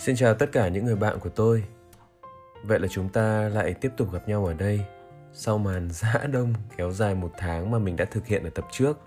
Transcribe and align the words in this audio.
Xin 0.00 0.16
chào 0.16 0.34
tất 0.34 0.52
cả 0.52 0.68
những 0.68 0.84
người 0.84 0.96
bạn 0.96 1.18
của 1.20 1.28
tôi. 1.28 1.64
Vậy 2.64 2.80
là 2.80 2.88
chúng 2.88 3.08
ta 3.08 3.48
lại 3.48 3.74
tiếp 3.74 3.92
tục 3.96 4.12
gặp 4.12 4.28
nhau 4.28 4.46
ở 4.46 4.54
đây 4.54 4.80
sau 5.32 5.58
màn 5.58 5.88
giã 5.92 6.26
đông 6.32 6.54
kéo 6.76 6.92
dài 6.92 7.14
một 7.14 7.32
tháng 7.38 7.70
mà 7.70 7.78
mình 7.78 7.96
đã 7.96 8.04
thực 8.04 8.26
hiện 8.26 8.44
ở 8.44 8.50
tập 8.50 8.66
trước. 8.72 8.98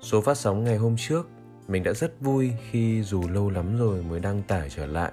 Số 0.00 0.20
phát 0.20 0.36
sóng 0.36 0.64
ngày 0.64 0.76
hôm 0.76 0.96
trước, 0.98 1.28
mình 1.68 1.82
đã 1.82 1.92
rất 1.92 2.20
vui 2.20 2.52
khi 2.70 3.02
dù 3.02 3.28
lâu 3.28 3.50
lắm 3.50 3.78
rồi 3.78 4.02
mới 4.02 4.20
đăng 4.20 4.42
tải 4.42 4.70
trở 4.70 4.86
lại 4.86 5.12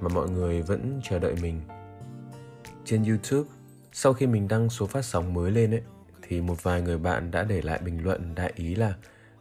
mà 0.00 0.08
mọi 0.08 0.30
người 0.30 0.62
vẫn 0.62 1.00
chờ 1.04 1.18
đợi 1.18 1.34
mình. 1.42 1.60
Trên 2.84 3.04
YouTube, 3.04 3.50
sau 3.92 4.12
khi 4.12 4.26
mình 4.26 4.48
đăng 4.48 4.70
số 4.70 4.86
phát 4.86 5.04
sóng 5.04 5.34
mới 5.34 5.50
lên 5.50 5.70
ấy, 5.70 5.82
thì 6.22 6.40
một 6.40 6.62
vài 6.62 6.82
người 6.82 6.98
bạn 6.98 7.30
đã 7.30 7.44
để 7.44 7.62
lại 7.62 7.80
bình 7.84 8.04
luận 8.04 8.34
đại 8.34 8.52
ý 8.56 8.74
là 8.74 8.94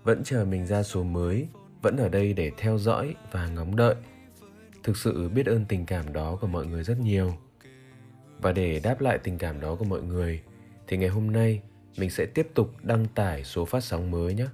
vẫn 0.04 0.22
chờ 0.24 0.46
mình 0.46 0.66
ra 0.66 0.84
số 0.84 1.04
mới, 1.04 1.48
vẫn 1.82 1.98
ở 1.98 2.10
đây 2.10 2.34
để 2.34 2.52
theo 2.58 2.78
dõi 2.78 3.16
và 3.32 3.48
ngóng 3.48 3.76
đợi– 3.76 3.96
thực 4.84 4.98
sự 4.98 5.30
biết 5.30 5.46
ơn 5.46 5.66
tình 5.66 5.86
cảm 5.86 6.14
đó 6.14 6.38
của 6.42 6.48
mọi 6.48 6.66
người 6.66 6.84
rất 6.84 7.00
nhiều. 7.00 7.34
Và 8.42 8.52
để 8.52 8.80
đáp 8.84 9.02
lại 9.02 9.18
tình 9.18 9.38
cảm 9.38 9.62
đó 9.62 9.76
của 9.76 9.86
mọi 9.86 10.02
người 10.02 10.42
thì 10.88 10.98
ngày 10.98 11.10
hôm 11.10 11.32
nay 11.32 11.62
mình 11.98 12.10
sẽ 12.10 12.26
tiếp 12.26 12.48
tục 12.54 12.70
đăng 12.84 13.06
tải 13.16 13.44
số 13.44 13.66
phát 13.66 13.84
sóng 13.84 14.12
mới 14.12 14.34
nhé. 14.34 14.48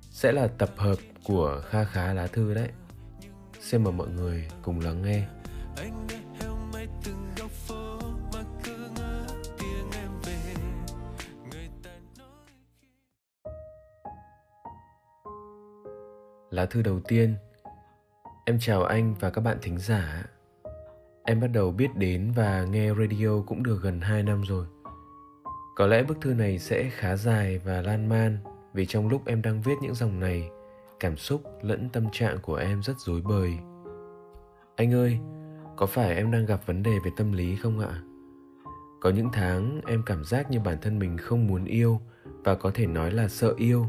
Sẽ 0.00 0.32
là 0.32 0.46
tập 0.46 0.70
hợp 0.76 0.96
của 1.24 1.62
kha 1.66 1.84
khá 1.84 2.12
lá 2.12 2.26
thư 2.26 2.54
đấy. 2.54 2.68
Xin 3.60 3.84
mời 3.84 3.92
mọi 3.92 4.08
người 4.08 4.48
cùng 4.62 4.80
lắng 4.80 5.02
nghe. 5.02 5.26
Anh 5.76 6.06
lá 16.50 16.66
thư 16.66 16.82
đầu 16.82 17.00
tiên 17.00 17.34
Em 18.50 18.58
chào 18.58 18.84
anh 18.84 19.14
và 19.20 19.30
các 19.30 19.40
bạn 19.40 19.56
thính 19.62 19.78
giả. 19.78 20.24
Em 21.24 21.40
bắt 21.40 21.46
đầu 21.46 21.70
biết 21.70 21.96
đến 21.96 22.32
và 22.36 22.64
nghe 22.64 22.94
radio 22.94 23.42
cũng 23.46 23.62
được 23.62 23.82
gần 23.82 24.00
2 24.00 24.22
năm 24.22 24.42
rồi. 24.42 24.66
Có 25.76 25.86
lẽ 25.86 26.02
bức 26.02 26.20
thư 26.20 26.34
này 26.34 26.58
sẽ 26.58 26.90
khá 26.92 27.16
dài 27.16 27.58
và 27.58 27.82
lan 27.82 28.08
man 28.08 28.38
vì 28.74 28.86
trong 28.86 29.08
lúc 29.08 29.26
em 29.26 29.42
đang 29.42 29.62
viết 29.62 29.72
những 29.82 29.94
dòng 29.94 30.20
này, 30.20 30.50
cảm 31.00 31.16
xúc 31.16 31.42
lẫn 31.62 31.88
tâm 31.92 32.06
trạng 32.12 32.38
của 32.42 32.54
em 32.54 32.82
rất 32.82 32.98
rối 32.98 33.20
bời. 33.20 33.58
Anh 34.76 34.94
ơi, 34.94 35.18
có 35.76 35.86
phải 35.86 36.16
em 36.16 36.30
đang 36.30 36.46
gặp 36.46 36.66
vấn 36.66 36.82
đề 36.82 36.92
về 37.04 37.10
tâm 37.16 37.32
lý 37.32 37.56
không 37.56 37.78
ạ? 37.80 38.02
Có 39.00 39.10
những 39.10 39.28
tháng 39.32 39.80
em 39.86 40.02
cảm 40.06 40.24
giác 40.24 40.50
như 40.50 40.60
bản 40.60 40.78
thân 40.82 40.98
mình 40.98 41.16
không 41.18 41.46
muốn 41.46 41.64
yêu 41.64 42.00
và 42.44 42.54
có 42.54 42.70
thể 42.74 42.86
nói 42.86 43.10
là 43.10 43.28
sợ 43.28 43.54
yêu. 43.56 43.86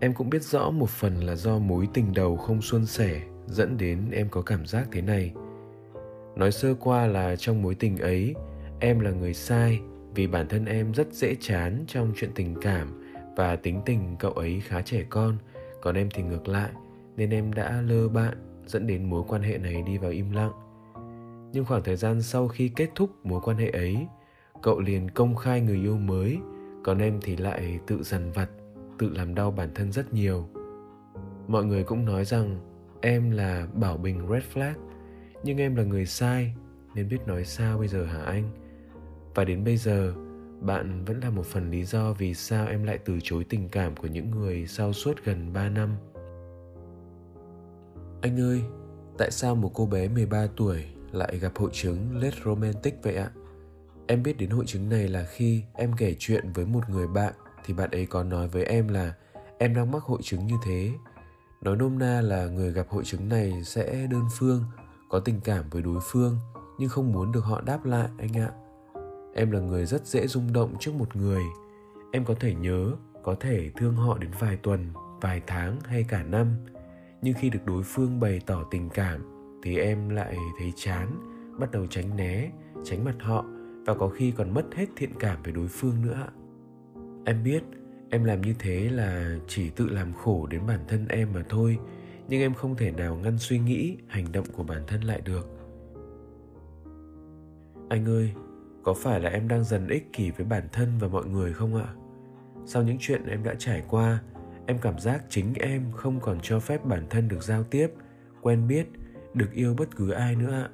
Em 0.00 0.14
cũng 0.14 0.30
biết 0.30 0.42
rõ 0.42 0.70
một 0.70 0.90
phần 0.90 1.16
là 1.16 1.36
do 1.36 1.58
mối 1.58 1.88
tình 1.94 2.14
đầu 2.14 2.36
không 2.36 2.62
suôn 2.62 2.86
sẻ 2.86 3.29
dẫn 3.50 3.76
đến 3.76 4.10
em 4.12 4.28
có 4.28 4.42
cảm 4.42 4.66
giác 4.66 4.88
thế 4.92 5.02
này. 5.02 5.32
Nói 6.36 6.52
sơ 6.52 6.74
qua 6.74 7.06
là 7.06 7.36
trong 7.36 7.62
mối 7.62 7.74
tình 7.74 7.98
ấy, 7.98 8.34
em 8.80 9.00
là 9.00 9.10
người 9.10 9.34
sai 9.34 9.80
vì 10.14 10.26
bản 10.26 10.48
thân 10.48 10.64
em 10.64 10.92
rất 10.92 11.12
dễ 11.12 11.34
chán 11.40 11.84
trong 11.86 12.12
chuyện 12.16 12.30
tình 12.34 12.54
cảm 12.60 13.02
và 13.36 13.56
tính 13.56 13.80
tình 13.86 14.16
cậu 14.18 14.32
ấy 14.32 14.60
khá 14.60 14.82
trẻ 14.82 15.04
con. 15.10 15.36
Còn 15.82 15.94
em 15.94 16.08
thì 16.14 16.22
ngược 16.22 16.48
lại, 16.48 16.70
nên 17.16 17.30
em 17.30 17.52
đã 17.52 17.80
lơ 17.80 18.08
bạn, 18.08 18.62
dẫn 18.66 18.86
đến 18.86 19.10
mối 19.10 19.22
quan 19.28 19.42
hệ 19.42 19.58
này 19.58 19.82
đi 19.82 19.98
vào 19.98 20.10
im 20.10 20.30
lặng. 20.30 20.52
Nhưng 21.52 21.64
khoảng 21.64 21.82
thời 21.82 21.96
gian 21.96 22.22
sau 22.22 22.48
khi 22.48 22.68
kết 22.68 22.88
thúc 22.94 23.10
mối 23.26 23.40
quan 23.40 23.56
hệ 23.56 23.70
ấy, 23.70 24.06
cậu 24.62 24.80
liền 24.80 25.10
công 25.10 25.36
khai 25.36 25.60
người 25.60 25.76
yêu 25.76 25.96
mới, 25.96 26.38
còn 26.84 26.98
em 26.98 27.18
thì 27.22 27.36
lại 27.36 27.78
tự 27.86 28.02
dằn 28.02 28.32
vặt, 28.32 28.48
tự 28.98 29.10
làm 29.14 29.34
đau 29.34 29.50
bản 29.50 29.68
thân 29.74 29.92
rất 29.92 30.12
nhiều. 30.14 30.48
Mọi 31.48 31.64
người 31.64 31.82
cũng 31.84 32.04
nói 32.04 32.24
rằng 32.24 32.69
em 33.00 33.30
là 33.30 33.66
bảo 33.74 33.96
bình 33.96 34.28
red 34.30 34.42
flag 34.54 34.74
nhưng 35.42 35.58
em 35.58 35.76
là 35.76 35.82
người 35.82 36.06
sai 36.06 36.54
nên 36.94 37.08
biết 37.08 37.26
nói 37.26 37.44
sao 37.44 37.78
bây 37.78 37.88
giờ 37.88 38.04
hả 38.04 38.22
anh 38.22 38.50
và 39.34 39.44
đến 39.44 39.64
bây 39.64 39.76
giờ 39.76 40.14
bạn 40.60 41.04
vẫn 41.04 41.20
là 41.20 41.30
một 41.30 41.46
phần 41.46 41.70
lý 41.70 41.84
do 41.84 42.12
vì 42.12 42.34
sao 42.34 42.66
em 42.66 42.84
lại 42.84 42.98
từ 43.04 43.18
chối 43.22 43.44
tình 43.48 43.68
cảm 43.68 43.96
của 43.96 44.08
những 44.08 44.30
người 44.30 44.66
sau 44.66 44.92
suốt 44.92 45.24
gần 45.24 45.52
3 45.52 45.68
năm. 45.68 45.96
Anh 48.22 48.40
ơi, 48.40 48.62
tại 49.18 49.30
sao 49.30 49.54
một 49.54 49.70
cô 49.74 49.86
bé 49.86 50.08
13 50.08 50.46
tuổi 50.56 50.84
lại 51.12 51.38
gặp 51.38 51.52
hội 51.56 51.70
chứng 51.72 52.16
late 52.22 52.36
romantic 52.44 52.94
vậy 53.02 53.16
ạ? 53.16 53.30
Em 54.06 54.22
biết 54.22 54.36
đến 54.36 54.50
hội 54.50 54.64
chứng 54.66 54.88
này 54.88 55.08
là 55.08 55.24
khi 55.24 55.62
em 55.74 55.92
kể 55.96 56.14
chuyện 56.18 56.52
với 56.52 56.66
một 56.66 56.90
người 56.90 57.06
bạn 57.06 57.34
thì 57.64 57.74
bạn 57.74 57.90
ấy 57.90 58.06
có 58.06 58.24
nói 58.24 58.48
với 58.48 58.64
em 58.64 58.88
là 58.88 59.14
em 59.58 59.74
đang 59.74 59.90
mắc 59.90 60.02
hội 60.02 60.20
chứng 60.22 60.46
như 60.46 60.54
thế 60.64 60.90
nói 61.60 61.76
nôm 61.76 61.98
na 61.98 62.20
là 62.20 62.46
người 62.46 62.72
gặp 62.72 62.86
hội 62.88 63.04
chứng 63.04 63.28
này 63.28 63.62
sẽ 63.64 64.06
đơn 64.10 64.24
phương, 64.38 64.64
có 65.08 65.20
tình 65.20 65.40
cảm 65.40 65.64
với 65.70 65.82
đối 65.82 66.00
phương, 66.02 66.38
nhưng 66.78 66.88
không 66.88 67.12
muốn 67.12 67.32
được 67.32 67.44
họ 67.44 67.60
đáp 67.60 67.84
lại, 67.84 68.08
anh 68.18 68.36
ạ. 68.36 68.50
Em 69.34 69.50
là 69.50 69.60
người 69.60 69.86
rất 69.86 70.06
dễ 70.06 70.26
rung 70.26 70.52
động 70.52 70.74
trước 70.80 70.94
một 70.94 71.16
người. 71.16 71.42
Em 72.12 72.24
có 72.24 72.34
thể 72.40 72.54
nhớ, 72.54 72.92
có 73.22 73.34
thể 73.40 73.70
thương 73.76 73.96
họ 73.96 74.18
đến 74.18 74.30
vài 74.38 74.56
tuần, 74.56 74.92
vài 75.20 75.42
tháng 75.46 75.80
hay 75.84 76.04
cả 76.08 76.22
năm. 76.22 76.46
Nhưng 77.22 77.34
khi 77.34 77.50
được 77.50 77.66
đối 77.66 77.82
phương 77.82 78.20
bày 78.20 78.40
tỏ 78.46 78.64
tình 78.70 78.88
cảm, 78.88 79.20
thì 79.62 79.78
em 79.78 80.08
lại 80.08 80.36
thấy 80.58 80.72
chán, 80.76 81.20
bắt 81.58 81.70
đầu 81.70 81.86
tránh 81.90 82.16
né, 82.16 82.50
tránh 82.84 83.04
mặt 83.04 83.16
họ, 83.20 83.44
và 83.86 83.94
có 83.94 84.08
khi 84.08 84.30
còn 84.30 84.54
mất 84.54 84.64
hết 84.74 84.86
thiện 84.96 85.10
cảm 85.18 85.42
với 85.42 85.52
đối 85.52 85.68
phương 85.68 86.02
nữa 86.02 86.28
em 87.24 87.44
biết 87.44 87.62
em 88.10 88.24
làm 88.24 88.40
như 88.40 88.54
thế 88.58 88.90
là 88.90 89.36
chỉ 89.48 89.70
tự 89.70 89.88
làm 89.88 90.12
khổ 90.12 90.46
đến 90.46 90.60
bản 90.66 90.80
thân 90.88 91.08
em 91.08 91.28
mà 91.34 91.44
thôi, 91.48 91.78
nhưng 92.28 92.40
em 92.40 92.54
không 92.54 92.76
thể 92.76 92.90
nào 92.90 93.16
ngăn 93.16 93.38
suy 93.38 93.58
nghĩ, 93.58 93.96
hành 94.08 94.32
động 94.32 94.46
của 94.52 94.62
bản 94.62 94.82
thân 94.86 95.00
lại 95.00 95.20
được. 95.24 95.48
Anh 97.88 98.08
ơi, 98.08 98.32
có 98.82 98.94
phải 98.94 99.20
là 99.20 99.30
em 99.30 99.48
đang 99.48 99.64
dần 99.64 99.88
ích 99.88 100.12
kỷ 100.12 100.30
với 100.30 100.46
bản 100.46 100.68
thân 100.72 100.88
và 101.00 101.08
mọi 101.08 101.26
người 101.26 101.52
không 101.52 101.74
ạ? 101.76 101.94
Sau 102.66 102.82
những 102.82 102.96
chuyện 103.00 103.26
em 103.26 103.42
đã 103.42 103.54
trải 103.58 103.82
qua, 103.88 104.22
em 104.66 104.78
cảm 104.82 104.98
giác 104.98 105.24
chính 105.28 105.54
em 105.54 105.92
không 105.92 106.20
còn 106.20 106.38
cho 106.42 106.60
phép 106.60 106.84
bản 106.84 107.06
thân 107.10 107.28
được 107.28 107.42
giao 107.42 107.64
tiếp, 107.64 107.88
quen 108.40 108.68
biết, 108.68 108.86
được 109.34 109.52
yêu 109.52 109.74
bất 109.78 109.96
cứ 109.96 110.10
ai 110.10 110.36
nữa 110.36 110.52
ạ. 110.52 110.68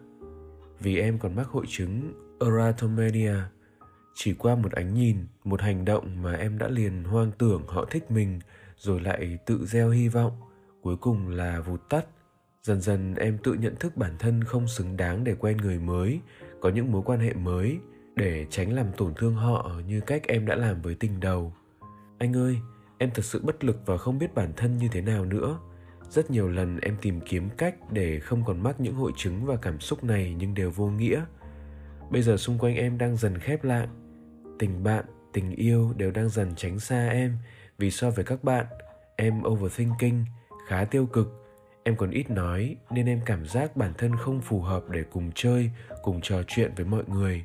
Vì 0.80 0.98
em 0.98 1.18
còn 1.18 1.36
mắc 1.36 1.47
hội 1.48 1.64
chứng 1.68 2.12
erotomania 2.41 3.34
chỉ 4.19 4.34
qua 4.34 4.54
một 4.54 4.72
ánh 4.72 4.94
nhìn, 4.94 5.16
một 5.44 5.60
hành 5.60 5.84
động 5.84 6.22
mà 6.22 6.32
em 6.32 6.59
đã 6.59 6.69
liền 6.69 7.04
hoang 7.04 7.32
tưởng 7.38 7.66
họ 7.66 7.84
thích 7.91 8.10
mình, 8.10 8.41
rồi 8.77 9.00
lại 9.00 9.38
tự 9.47 9.66
gieo 9.66 9.91
hy 9.91 10.09
vọng. 10.09 10.32
Cuối 10.82 10.97
cùng 10.97 11.28
là 11.28 11.60
vụt 11.60 11.81
tắt. 11.88 12.06
Dần 12.62 12.81
dần 12.81 13.15
em 13.15 13.38
tự 13.38 13.54
nhận 13.54 13.77
thức 13.77 13.97
bản 13.97 14.16
thân 14.19 14.44
không 14.44 14.69
xứng 14.69 14.97
đáng 14.97 15.25
để 15.25 15.34
quen 15.34 15.56
người 15.56 15.78
mới, 15.78 16.21
có 16.60 16.69
những 16.69 16.93
mối 16.93 17.03
quan 17.04 17.21
hệ 17.21 17.32
mới, 17.32 17.78
để 18.15 18.47
tránh 18.50 18.72
làm 18.72 18.87
tổn 18.97 19.15
thương 19.15 19.34
họ 19.34 19.81
như 19.87 20.00
cách 20.00 20.22
em 20.27 20.47
đã 20.47 20.54
làm 20.54 20.83
với 20.83 20.94
tình 20.94 21.21
đầu. 21.21 21.53
Anh 22.19 22.37
ơi, 22.37 22.59
em 22.98 23.10
thật 23.15 23.25
sự 23.25 23.41
bất 23.44 23.65
lực 23.65 23.81
và 23.87 23.97
không 23.97 24.19
biết 24.19 24.34
bản 24.34 24.53
thân 24.56 24.77
như 24.77 24.88
thế 24.93 25.00
nào 25.00 25.25
nữa. 25.25 25.59
Rất 26.10 26.31
nhiều 26.31 26.48
lần 26.48 26.80
em 26.80 26.97
tìm 27.03 27.21
kiếm 27.21 27.48
cách 27.57 27.74
để 27.92 28.21
không 28.21 28.45
còn 28.45 28.60
mắc 28.60 28.80
những 28.80 28.95
hội 28.95 29.12
chứng 29.16 29.47
và 29.47 29.57
cảm 29.57 29.80
xúc 29.80 30.04
này 30.04 30.34
nhưng 30.39 30.54
đều 30.54 30.71
vô 30.71 30.86
nghĩa. 30.86 31.24
Bây 32.10 32.22
giờ 32.22 32.36
xung 32.36 32.59
quanh 32.59 32.74
em 32.74 32.98
đang 32.98 33.16
dần 33.16 33.39
khép 33.39 33.65
lại 33.65 33.89
tình 34.58 34.84
bạn, 34.84 35.04
tình 35.32 35.50
yêu 35.50 35.92
đều 35.97 36.10
đang 36.10 36.28
dần 36.28 36.53
tránh 36.56 36.78
xa 36.78 37.08
em. 37.08 37.38
Vì 37.78 37.91
so 37.91 38.10
với 38.10 38.24
các 38.24 38.44
bạn, 38.44 38.66
em 39.16 39.42
overthinking, 39.47 40.24
khá 40.66 40.84
tiêu 40.84 41.06
cực. 41.06 41.42
Em 41.82 41.97
còn 41.97 42.10
ít 42.10 42.30
nói 42.30 42.76
nên 42.91 43.06
em 43.06 43.20
cảm 43.26 43.47
giác 43.47 43.76
bản 43.76 43.92
thân 43.98 44.16
không 44.16 44.41
phù 44.41 44.60
hợp 44.60 44.91
để 44.91 45.04
cùng 45.12 45.30
chơi, 45.34 45.70
cùng 46.03 46.20
trò 46.20 46.42
chuyện 46.47 46.72
với 46.76 46.86
mọi 46.86 47.03
người. 47.08 47.44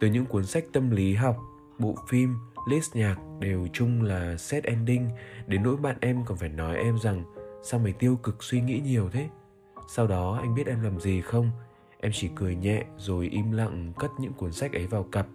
Từ 0.00 0.08
những 0.08 0.26
cuốn 0.26 0.46
sách 0.46 0.64
tâm 0.72 0.90
lý 0.90 1.14
học, 1.14 1.36
bộ 1.78 1.94
phim, 2.08 2.34
list 2.68 2.96
nhạc 2.96 3.16
đều 3.40 3.68
chung 3.72 4.02
là 4.02 4.36
set 4.36 4.64
ending. 4.64 5.10
Đến 5.46 5.62
nỗi 5.62 5.76
bạn 5.76 5.96
em 6.00 6.24
còn 6.24 6.38
phải 6.38 6.48
nói 6.48 6.76
em 6.76 6.98
rằng, 6.98 7.24
sao 7.62 7.80
mày 7.80 7.92
tiêu 7.92 8.16
cực 8.16 8.42
suy 8.42 8.60
nghĩ 8.60 8.80
nhiều 8.84 9.10
thế? 9.12 9.28
Sau 9.88 10.06
đó 10.06 10.38
anh 10.42 10.54
biết 10.54 10.66
em 10.66 10.82
làm 10.82 11.00
gì 11.00 11.20
không? 11.20 11.50
Em 12.00 12.12
chỉ 12.14 12.30
cười 12.34 12.56
nhẹ 12.56 12.84
rồi 12.98 13.28
im 13.28 13.52
lặng 13.52 13.92
cất 13.98 14.10
những 14.18 14.32
cuốn 14.32 14.52
sách 14.52 14.72
ấy 14.72 14.86
vào 14.86 15.02
cặp 15.02 15.26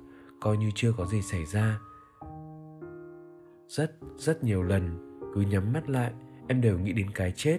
coi 0.42 0.58
như 0.58 0.72
chưa 0.76 0.92
có 0.92 1.06
gì 1.06 1.22
xảy 1.22 1.46
ra. 1.46 1.80
Rất 3.68 3.92
rất 4.18 4.44
nhiều 4.44 4.64
lần 4.64 5.08
cứ 5.36 5.42
nhắm 5.42 5.74
mắt 5.74 5.90
lại, 5.90 6.12
em 6.48 6.62
đều 6.62 6.80
nghĩ 6.80 6.94
đến 6.94 7.10
cái 7.10 7.34
chết. 7.36 7.58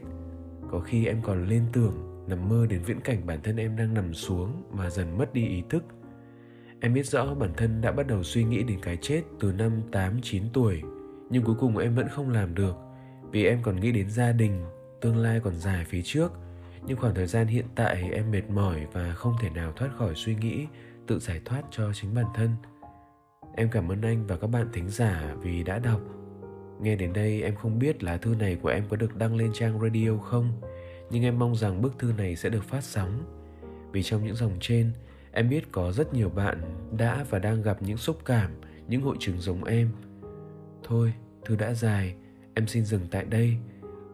Có 0.70 0.80
khi 0.80 1.06
em 1.06 1.22
còn 1.22 1.46
lên 1.46 1.64
tưởng, 1.72 2.24
nằm 2.28 2.48
mơ 2.48 2.66
đến 2.66 2.82
viễn 2.86 3.00
cảnh 3.00 3.26
bản 3.26 3.40
thân 3.42 3.56
em 3.56 3.76
đang 3.76 3.94
nằm 3.94 4.14
xuống 4.14 4.62
mà 4.72 4.90
dần 4.90 5.18
mất 5.18 5.34
đi 5.34 5.46
ý 5.46 5.62
thức. 5.70 5.84
Em 6.80 6.94
biết 6.94 7.06
rõ 7.06 7.34
bản 7.34 7.52
thân 7.56 7.80
đã 7.80 7.92
bắt 7.92 8.06
đầu 8.06 8.22
suy 8.22 8.44
nghĩ 8.44 8.62
đến 8.62 8.78
cái 8.82 8.96
chết 8.96 9.22
từ 9.40 9.52
năm 9.52 9.82
8 9.92 10.20
9 10.22 10.42
tuổi, 10.52 10.82
nhưng 11.30 11.44
cuối 11.44 11.54
cùng 11.58 11.78
em 11.78 11.94
vẫn 11.94 12.08
không 12.08 12.30
làm 12.30 12.54
được. 12.54 12.76
Vì 13.30 13.44
em 13.44 13.58
còn 13.62 13.80
nghĩ 13.80 13.92
đến 13.92 14.10
gia 14.10 14.32
đình, 14.32 14.64
tương 15.00 15.16
lai 15.16 15.40
còn 15.40 15.54
dài 15.54 15.84
phía 15.84 16.02
trước, 16.02 16.32
nhưng 16.86 16.96
khoảng 16.96 17.14
thời 17.14 17.26
gian 17.26 17.46
hiện 17.46 17.64
tại 17.74 18.10
em 18.12 18.30
mệt 18.30 18.50
mỏi 18.50 18.86
và 18.92 19.12
không 19.12 19.34
thể 19.40 19.50
nào 19.50 19.72
thoát 19.72 19.88
khỏi 19.98 20.14
suy 20.14 20.34
nghĩ 20.34 20.66
tự 21.08 21.18
giải 21.18 21.40
thoát 21.44 21.62
cho 21.70 21.92
chính 21.94 22.14
bản 22.14 22.26
thân. 22.34 22.50
Em 23.56 23.68
cảm 23.70 23.92
ơn 23.92 24.02
anh 24.02 24.26
và 24.26 24.36
các 24.36 24.46
bạn 24.46 24.68
thính 24.72 24.88
giả 24.88 25.34
vì 25.42 25.62
đã 25.62 25.78
đọc. 25.78 26.00
Nghe 26.80 26.96
đến 26.96 27.12
đây, 27.12 27.42
em 27.42 27.56
không 27.56 27.78
biết 27.78 28.02
lá 28.02 28.16
thư 28.16 28.34
này 28.34 28.56
của 28.62 28.68
em 28.68 28.84
có 28.88 28.96
được 28.96 29.16
đăng 29.16 29.36
lên 29.36 29.50
trang 29.54 29.80
radio 29.80 30.16
không, 30.16 30.52
nhưng 31.10 31.22
em 31.22 31.38
mong 31.38 31.56
rằng 31.56 31.82
bức 31.82 31.98
thư 31.98 32.12
này 32.18 32.36
sẽ 32.36 32.48
được 32.48 32.64
phát 32.64 32.84
sóng. 32.84 33.22
Vì 33.92 34.02
trong 34.02 34.24
những 34.24 34.36
dòng 34.36 34.56
trên, 34.60 34.90
em 35.32 35.48
biết 35.48 35.72
có 35.72 35.92
rất 35.92 36.14
nhiều 36.14 36.28
bạn 36.28 36.60
đã 36.96 37.24
và 37.30 37.38
đang 37.38 37.62
gặp 37.62 37.82
những 37.82 37.96
xúc 37.96 38.18
cảm, 38.24 38.50
những 38.88 39.02
hội 39.02 39.16
chứng 39.20 39.40
giống 39.40 39.64
em. 39.64 39.90
Thôi, 40.82 41.12
thư 41.44 41.56
đã 41.56 41.74
dài, 41.74 42.14
em 42.54 42.66
xin 42.66 42.84
dừng 42.84 43.06
tại 43.10 43.24
đây. 43.24 43.56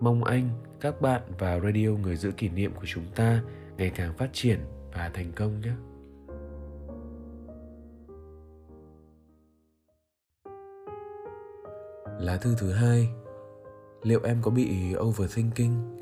Mong 0.00 0.24
anh, 0.24 0.48
các 0.80 1.00
bạn 1.00 1.22
và 1.38 1.60
radio 1.60 1.90
người 1.90 2.16
giữ 2.16 2.30
kỷ 2.30 2.48
niệm 2.48 2.72
của 2.74 2.86
chúng 2.86 3.06
ta 3.14 3.42
ngày 3.76 3.92
càng 3.94 4.14
phát 4.14 4.30
triển 4.32 4.58
và 4.92 5.10
thành 5.14 5.32
công 5.32 5.60
nhé. 5.60 5.72
Lá 12.18 12.36
thư 12.36 12.54
thứ 12.58 12.72
hai. 12.72 13.08
Liệu 14.02 14.20
em 14.24 14.38
có 14.42 14.50
bị 14.50 14.94
overthinking? 14.98 15.96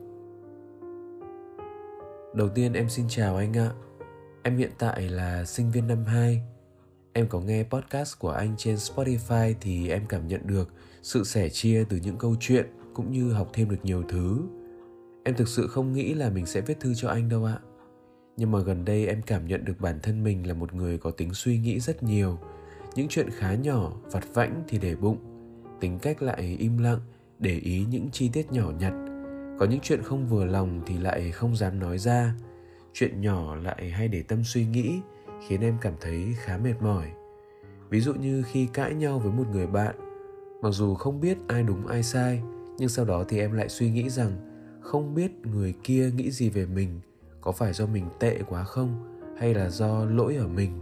Đầu 2.35 2.49
tiên 2.49 2.73
em 2.73 2.88
xin 2.88 3.06
chào 3.09 3.37
anh 3.37 3.56
ạ. 3.56 3.70
Em 4.43 4.56
hiện 4.56 4.70
tại 4.79 5.03
là 5.03 5.44
sinh 5.44 5.70
viên 5.70 5.87
năm 5.87 6.05
2 6.05 6.43
em 7.12 7.29
có 7.29 7.41
nghe 7.41 7.64
podcast 7.64 8.19
của 8.19 8.31
anh 8.31 8.55
trên 8.56 8.76
spotify 8.76 9.55
thì 9.61 9.88
em 9.88 10.06
cảm 10.09 10.29
nhận 10.29 10.41
được 10.47 10.69
sự 11.03 11.25
sẻ 11.25 11.49
chia 11.49 11.85
từ 11.88 11.97
những 11.97 12.19
câu 12.19 12.37
chuyện 12.41 12.67
cũng 12.94 13.12
như 13.12 13.32
học 13.32 13.50
thêm 13.53 13.70
được 13.70 13.76
nhiều 13.82 14.03
thứ. 14.09 14.43
Em 15.25 15.35
thực 15.35 15.49
sự 15.49 15.67
không 15.67 15.93
nghĩ 15.93 16.14
là 16.14 16.31
mình 16.31 16.47
sẽ 16.47 16.61
viết 16.61 16.81
thư 16.81 16.94
cho 16.94 17.09
anh 17.09 17.29
đâu 17.29 17.44
ạ. 17.44 17.59
Nhưng 18.37 18.50
mà 18.50 18.59
gần 18.59 18.85
đây 18.85 19.06
em 19.06 19.23
cảm 19.23 19.47
nhận 19.47 19.64
được 19.64 19.81
bản 19.81 19.99
thân 20.03 20.25
mình 20.25 20.47
là 20.47 20.55
một 20.55 20.75
người 20.75 20.99
có 20.99 21.11
tính 21.11 21.35
suy 21.35 21.59
nghĩ 21.59 21.81
rất 21.81 22.03
nhiều. 22.03 22.38
Những 22.94 23.09
chuyện 23.09 23.31
khá 23.31 23.55
nhỏ, 23.55 23.93
vặt 24.05 24.25
vãnh 24.35 24.62
thì 24.69 24.79
để 24.79 24.97
bụng 24.97 25.31
tính 25.82 25.99
cách 25.99 26.23
lại 26.23 26.56
im 26.58 26.79
lặng, 26.79 26.99
để 27.38 27.58
ý 27.58 27.87
những 27.90 28.08
chi 28.12 28.31
tiết 28.32 28.52
nhỏ 28.52 28.73
nhặt. 28.81 28.93
Có 29.58 29.67
những 29.67 29.81
chuyện 29.82 30.02
không 30.02 30.26
vừa 30.26 30.44
lòng 30.44 30.81
thì 30.87 30.99
lại 30.99 31.31
không 31.31 31.56
dám 31.56 31.79
nói 31.79 31.99
ra. 31.99 32.34
Chuyện 32.93 33.20
nhỏ 33.20 33.56
lại 33.56 33.90
hay 33.90 34.08
để 34.08 34.23
tâm 34.23 34.44
suy 34.44 34.67
nghĩ, 34.67 35.00
khiến 35.49 35.61
em 35.61 35.76
cảm 35.81 35.94
thấy 36.00 36.34
khá 36.38 36.58
mệt 36.58 36.75
mỏi. 36.81 37.06
Ví 37.90 38.00
dụ 38.00 38.14
như 38.14 38.43
khi 38.43 38.69
cãi 38.73 38.94
nhau 38.94 39.19
với 39.19 39.32
một 39.32 39.44
người 39.52 39.67
bạn, 39.67 39.94
mặc 40.62 40.70
dù 40.70 40.94
không 40.94 41.20
biết 41.20 41.38
ai 41.49 41.62
đúng 41.62 41.87
ai 41.87 42.02
sai, 42.02 42.43
nhưng 42.78 42.88
sau 42.88 43.05
đó 43.05 43.25
thì 43.28 43.38
em 43.38 43.52
lại 43.52 43.69
suy 43.69 43.90
nghĩ 43.90 44.11
rằng 44.11 44.32
không 44.81 45.14
biết 45.14 45.32
người 45.46 45.75
kia 45.85 46.11
nghĩ 46.11 46.31
gì 46.31 46.50
về 46.50 46.67
mình, 46.67 47.00
có 47.40 47.52
phải 47.52 47.73
do 47.73 47.87
mình 47.87 48.05
tệ 48.20 48.38
quá 48.49 48.64
không, 48.64 49.19
hay 49.38 49.55
là 49.55 49.70
do 49.70 50.05
lỗi 50.05 50.37
ở 50.37 50.49
mình. 50.49 50.73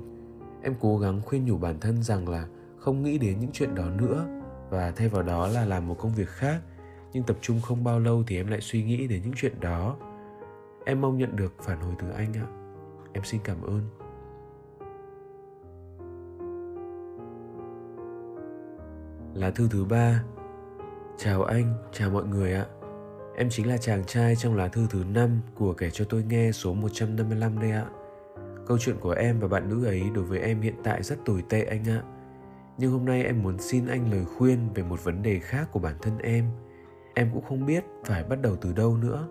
Em 0.63 0.75
cố 0.81 0.99
gắng 0.99 1.21
khuyên 1.25 1.45
nhủ 1.45 1.57
bản 1.57 1.81
thân 1.81 2.03
rằng 2.03 2.29
là 2.29 2.47
không 2.79 3.03
nghĩ 3.03 3.19
đến 3.19 3.41
những 3.41 3.51
chuyện 3.53 3.75
đó 3.75 3.91
nữa 3.91 4.40
và 4.71 4.91
thay 4.97 5.09
vào 5.09 5.23
đó 5.23 5.47
là 5.47 5.65
làm 5.65 5.89
một 5.89 5.97
công 5.99 6.15
việc 6.15 6.29
khác, 6.29 6.61
nhưng 7.13 7.25
tập 7.25 7.37
trung 7.41 7.61
không 7.61 7.85
bao 7.85 8.01
lâu 8.01 8.25
thì 8.27 8.37
em 8.37 8.47
lại 8.47 8.61
suy 8.61 8.83
nghĩ 8.83 9.07
đến 9.07 9.23
những 9.23 9.35
chuyện 9.37 9.61
đó. 9.61 9.97
Em 10.85 11.01
mong 11.01 11.19
nhận 11.19 11.37
được 11.37 11.55
phản 11.63 11.81
hồi 11.81 11.95
từ 11.99 12.11
anh 12.11 12.33
ạ. 12.33 12.47
Em 13.13 13.25
xin 13.25 13.41
cảm 13.45 13.63
ơn. 13.63 13.81
Lá 19.35 19.51
thư 19.51 19.69
thứ 19.69 19.85
ba. 19.85 20.23
Chào 21.19 21.43
anh, 21.43 21.75
chào 21.93 22.11
mọi 22.11 22.25
người 22.25 22.55
ạ. 22.55 22.67
Em 23.37 23.51
chính 23.51 23.69
là 23.69 23.77
chàng 23.77 24.05
trai 24.05 24.37
trong 24.37 24.57
lá 24.57 24.69
thư 24.69 24.87
thứ 24.91 25.05
năm 25.15 25.41
của 25.55 25.73
kể 25.73 25.91
cho 25.91 26.05
tôi 26.09 26.23
nghe 26.23 26.53
số 26.53 26.75
155 26.75 27.61
đây 27.61 27.71
ạ. 27.71 27.87
Câu 28.67 28.79
chuyện 28.79 28.97
của 29.01 29.11
em 29.11 29.41
và 29.41 29.49
bạn 29.49 29.69
nữ 29.69 29.87
ấy 29.87 30.03
đối 30.15 30.25
với 30.25 30.39
em 30.39 30.61
hiện 30.61 30.75
tại 30.85 31.03
rất 31.03 31.19
tồi 31.25 31.45
tệ 31.49 31.63
anh 31.63 31.85
ạ 31.85 32.03
nhưng 32.79 32.93
hôm 32.93 33.05
nay 33.05 33.25
em 33.25 33.43
muốn 33.43 33.59
xin 33.59 33.87
anh 33.87 34.11
lời 34.13 34.25
khuyên 34.25 34.59
về 34.75 34.83
một 34.83 35.05
vấn 35.05 35.23
đề 35.23 35.39
khác 35.39 35.69
của 35.73 35.81
bản 35.81 35.95
thân 36.03 36.19
em. 36.19 36.45
Em 37.15 37.31
cũng 37.35 37.45
không 37.45 37.67
biết 37.67 37.85
phải 38.05 38.25
bắt 38.25 38.43
đầu 38.43 38.57
từ 38.57 38.73
đâu 38.73 38.97
nữa. 38.97 39.29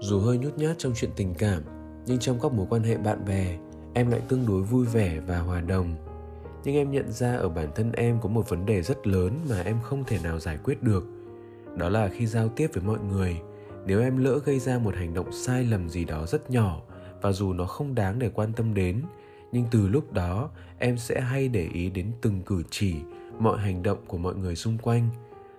Dù 0.00 0.20
hơi 0.20 0.38
nhút 0.38 0.56
nhát 0.56 0.78
trong 0.78 0.92
chuyện 0.96 1.10
tình 1.16 1.34
cảm, 1.34 1.62
nhưng 2.06 2.18
trong 2.18 2.40
các 2.40 2.52
mối 2.52 2.66
quan 2.70 2.82
hệ 2.82 2.96
bạn 2.96 3.24
bè, 3.24 3.58
em 3.94 4.10
lại 4.10 4.20
tương 4.28 4.46
đối 4.46 4.62
vui 4.62 4.86
vẻ 4.86 5.20
và 5.26 5.38
hòa 5.38 5.60
đồng. 5.60 5.96
Nhưng 6.64 6.74
em 6.74 6.90
nhận 6.90 7.12
ra 7.12 7.36
ở 7.36 7.48
bản 7.48 7.68
thân 7.74 7.92
em 7.92 8.18
có 8.22 8.28
một 8.28 8.48
vấn 8.48 8.66
đề 8.66 8.82
rất 8.82 9.06
lớn 9.06 9.40
mà 9.50 9.62
em 9.62 9.76
không 9.82 10.04
thể 10.04 10.18
nào 10.22 10.38
giải 10.38 10.58
quyết 10.64 10.82
được. 10.82 11.04
Đó 11.76 11.88
là 11.88 12.08
khi 12.08 12.26
giao 12.26 12.48
tiếp 12.48 12.70
với 12.74 12.82
mọi 12.82 12.98
người, 13.10 13.40
nếu 13.86 14.00
em 14.00 14.16
lỡ 14.16 14.40
gây 14.44 14.58
ra 14.58 14.78
một 14.78 14.94
hành 14.94 15.14
động 15.14 15.32
sai 15.32 15.64
lầm 15.64 15.88
gì 15.88 16.04
đó 16.04 16.26
rất 16.26 16.50
nhỏ 16.50 16.82
và 17.22 17.32
dù 17.32 17.52
nó 17.52 17.64
không 17.64 17.94
đáng 17.94 18.18
để 18.18 18.30
quan 18.34 18.52
tâm 18.52 18.74
đến 18.74 19.02
nhưng 19.52 19.64
từ 19.70 19.88
lúc 19.88 20.12
đó, 20.12 20.50
em 20.78 20.98
sẽ 20.98 21.20
hay 21.20 21.48
để 21.48 21.68
ý 21.72 21.90
đến 21.90 22.12
từng 22.20 22.42
cử 22.42 22.62
chỉ, 22.70 22.94
mọi 23.38 23.58
hành 23.58 23.82
động 23.82 23.98
của 24.06 24.18
mọi 24.18 24.34
người 24.34 24.56
xung 24.56 24.78
quanh. 24.78 25.08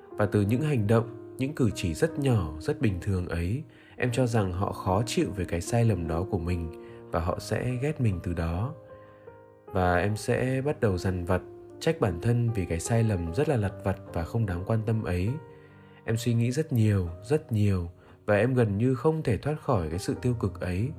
Và 0.10 0.26
từ 0.26 0.42
những 0.42 0.62
hành 0.62 0.88
động, 0.88 1.36
những 1.38 1.56
cử 1.56 1.70
chỉ 1.76 1.94
rất 1.94 2.20
nhỏ, 2.20 2.54
rất 2.60 2.82
bình 2.82 3.00
thường 3.02 3.28
ấy, 3.28 3.64
em 3.98 4.12
cho 4.12 4.28
rằng 4.28 4.52
họ 4.52 4.72
khó 4.72 5.04
chịu 5.06 5.32
về 5.36 5.46
cái 5.46 5.62
sai 5.62 5.86
lầm 5.86 6.08
đó 6.08 6.26
của 6.32 6.40
mình 6.40 6.72
và 7.12 7.20
họ 7.20 7.40
sẽ 7.40 7.78
ghét 7.82 8.02
mình 8.02 8.20
từ 8.24 8.34
đó. 8.34 8.74
Và 9.66 9.96
em 9.96 10.18
sẽ 10.18 10.62
bắt 10.66 10.80
đầu 10.80 10.98
dằn 10.98 11.26
vặt, 11.26 11.42
trách 11.80 12.00
bản 12.00 12.22
thân 12.22 12.50
vì 12.56 12.66
cái 12.66 12.80
sai 12.80 13.04
lầm 13.04 13.34
rất 13.34 13.50
là 13.50 13.56
lặt 13.56 13.74
vặt 13.84 13.98
và 14.14 14.24
không 14.24 14.46
đáng 14.46 14.64
quan 14.68 14.80
tâm 14.86 15.04
ấy. 15.04 15.30
Em 16.06 16.18
suy 16.18 16.34
nghĩ 16.34 16.52
rất 16.52 16.74
nhiều 16.74 17.10
rất 17.24 17.52
nhiều 17.52 17.90
và 18.26 18.38
em 18.38 18.54
gần 18.54 18.78
như 18.78 18.96
không 18.96 19.24
thể 19.24 19.38
thoát 19.38 19.62
khỏi 19.62 19.90
cái 19.90 20.00
sự 20.00 20.16
tiêu 20.22 20.34
cực 20.34 20.62
ấy 20.62 20.90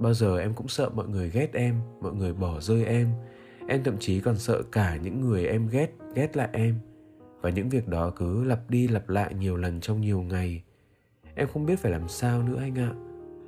bao 0.00 0.14
giờ 0.14 0.38
em 0.38 0.54
cũng 0.54 0.68
sợ 0.68 0.90
mọi 0.94 1.08
người 1.08 1.30
ghét 1.30 1.52
em, 1.52 1.80
mọi 2.00 2.12
người 2.12 2.32
bỏ 2.32 2.60
rơi 2.60 2.84
em. 2.84 3.08
Em 3.68 3.82
thậm 3.84 3.98
chí 3.98 4.20
còn 4.20 4.38
sợ 4.38 4.62
cả 4.72 4.96
những 4.96 5.20
người 5.20 5.46
em 5.46 5.68
ghét 5.68 5.90
ghét 6.14 6.36
lại 6.36 6.48
em. 6.52 6.74
Và 7.40 7.50
những 7.50 7.68
việc 7.68 7.88
đó 7.88 8.12
cứ 8.16 8.44
lặp 8.44 8.70
đi 8.70 8.88
lặp 8.88 9.08
lại 9.08 9.34
nhiều 9.34 9.56
lần 9.56 9.80
trong 9.80 10.00
nhiều 10.00 10.22
ngày. 10.22 10.62
Em 11.34 11.48
không 11.48 11.66
biết 11.66 11.78
phải 11.78 11.92
làm 11.92 12.08
sao 12.08 12.42
nữa 12.42 12.56
anh 12.60 12.74
ạ. 12.74 12.92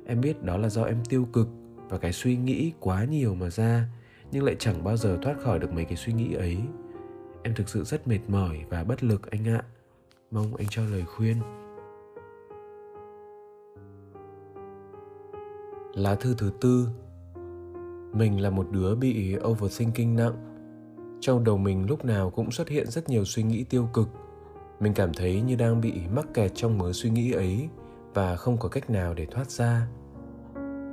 Em 0.05 0.21
biết 0.21 0.43
đó 0.43 0.57
là 0.57 0.69
do 0.69 0.83
em 0.83 1.03
tiêu 1.09 1.27
cực 1.33 1.47
và 1.89 1.97
cái 1.97 2.13
suy 2.13 2.35
nghĩ 2.35 2.71
quá 2.79 3.05
nhiều 3.05 3.35
mà 3.35 3.49
ra, 3.49 3.87
nhưng 4.31 4.43
lại 4.43 4.55
chẳng 4.59 4.83
bao 4.83 4.97
giờ 4.97 5.17
thoát 5.21 5.39
khỏi 5.39 5.59
được 5.59 5.73
mấy 5.73 5.85
cái 5.85 5.95
suy 5.95 6.13
nghĩ 6.13 6.33
ấy. 6.33 6.57
Em 7.43 7.53
thực 7.53 7.69
sự 7.69 7.83
rất 7.83 8.07
mệt 8.07 8.19
mỏi 8.27 8.65
và 8.69 8.83
bất 8.83 9.03
lực 9.03 9.31
anh 9.31 9.47
ạ. 9.47 9.63
Mong 10.31 10.55
anh 10.55 10.67
cho 10.69 10.85
lời 10.85 11.03
khuyên. 11.05 11.37
Lá 15.93 16.15
thư 16.15 16.35
thứ 16.37 16.51
tư. 16.61 16.89
Mình 18.13 18.41
là 18.41 18.49
một 18.49 18.67
đứa 18.71 18.95
bị 18.95 19.35
overthinking 19.47 20.15
nặng. 20.15 20.33
Trong 21.21 21.43
đầu 21.43 21.57
mình 21.57 21.85
lúc 21.85 22.05
nào 22.05 22.29
cũng 22.29 22.51
xuất 22.51 22.69
hiện 22.69 22.87
rất 22.87 23.09
nhiều 23.09 23.25
suy 23.25 23.43
nghĩ 23.43 23.63
tiêu 23.63 23.89
cực. 23.93 24.09
Mình 24.79 24.93
cảm 24.93 25.13
thấy 25.13 25.41
như 25.41 25.55
đang 25.55 25.81
bị 25.81 25.93
mắc 26.15 26.25
kẹt 26.33 26.51
trong 26.55 26.77
mớ 26.77 26.93
suy 26.93 27.09
nghĩ 27.09 27.31
ấy 27.31 27.69
và 28.13 28.35
không 28.35 28.57
có 28.57 28.69
cách 28.69 28.89
nào 28.89 29.13
để 29.13 29.25
thoát 29.25 29.51
ra. 29.51 29.87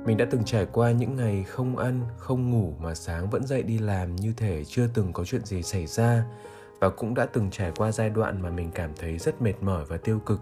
Mình 0.05 0.17
đã 0.17 0.25
từng 0.31 0.43
trải 0.43 0.65
qua 0.65 0.91
những 0.91 1.15
ngày 1.15 1.43
không 1.43 1.77
ăn, 1.77 2.01
không 2.17 2.49
ngủ 2.49 2.73
mà 2.81 2.95
sáng 2.95 3.29
vẫn 3.29 3.45
dậy 3.45 3.63
đi 3.63 3.77
làm 3.77 4.15
như 4.15 4.33
thể 4.37 4.63
chưa 4.63 4.87
từng 4.93 5.13
có 5.13 5.25
chuyện 5.25 5.45
gì 5.45 5.63
xảy 5.63 5.87
ra 5.87 6.25
và 6.79 6.89
cũng 6.89 7.13
đã 7.13 7.25
từng 7.25 7.51
trải 7.51 7.71
qua 7.77 7.91
giai 7.91 8.09
đoạn 8.09 8.41
mà 8.41 8.49
mình 8.49 8.71
cảm 8.75 8.91
thấy 8.99 9.17
rất 9.17 9.41
mệt 9.41 9.53
mỏi 9.61 9.85
và 9.85 9.97
tiêu 9.97 10.19
cực. 10.19 10.41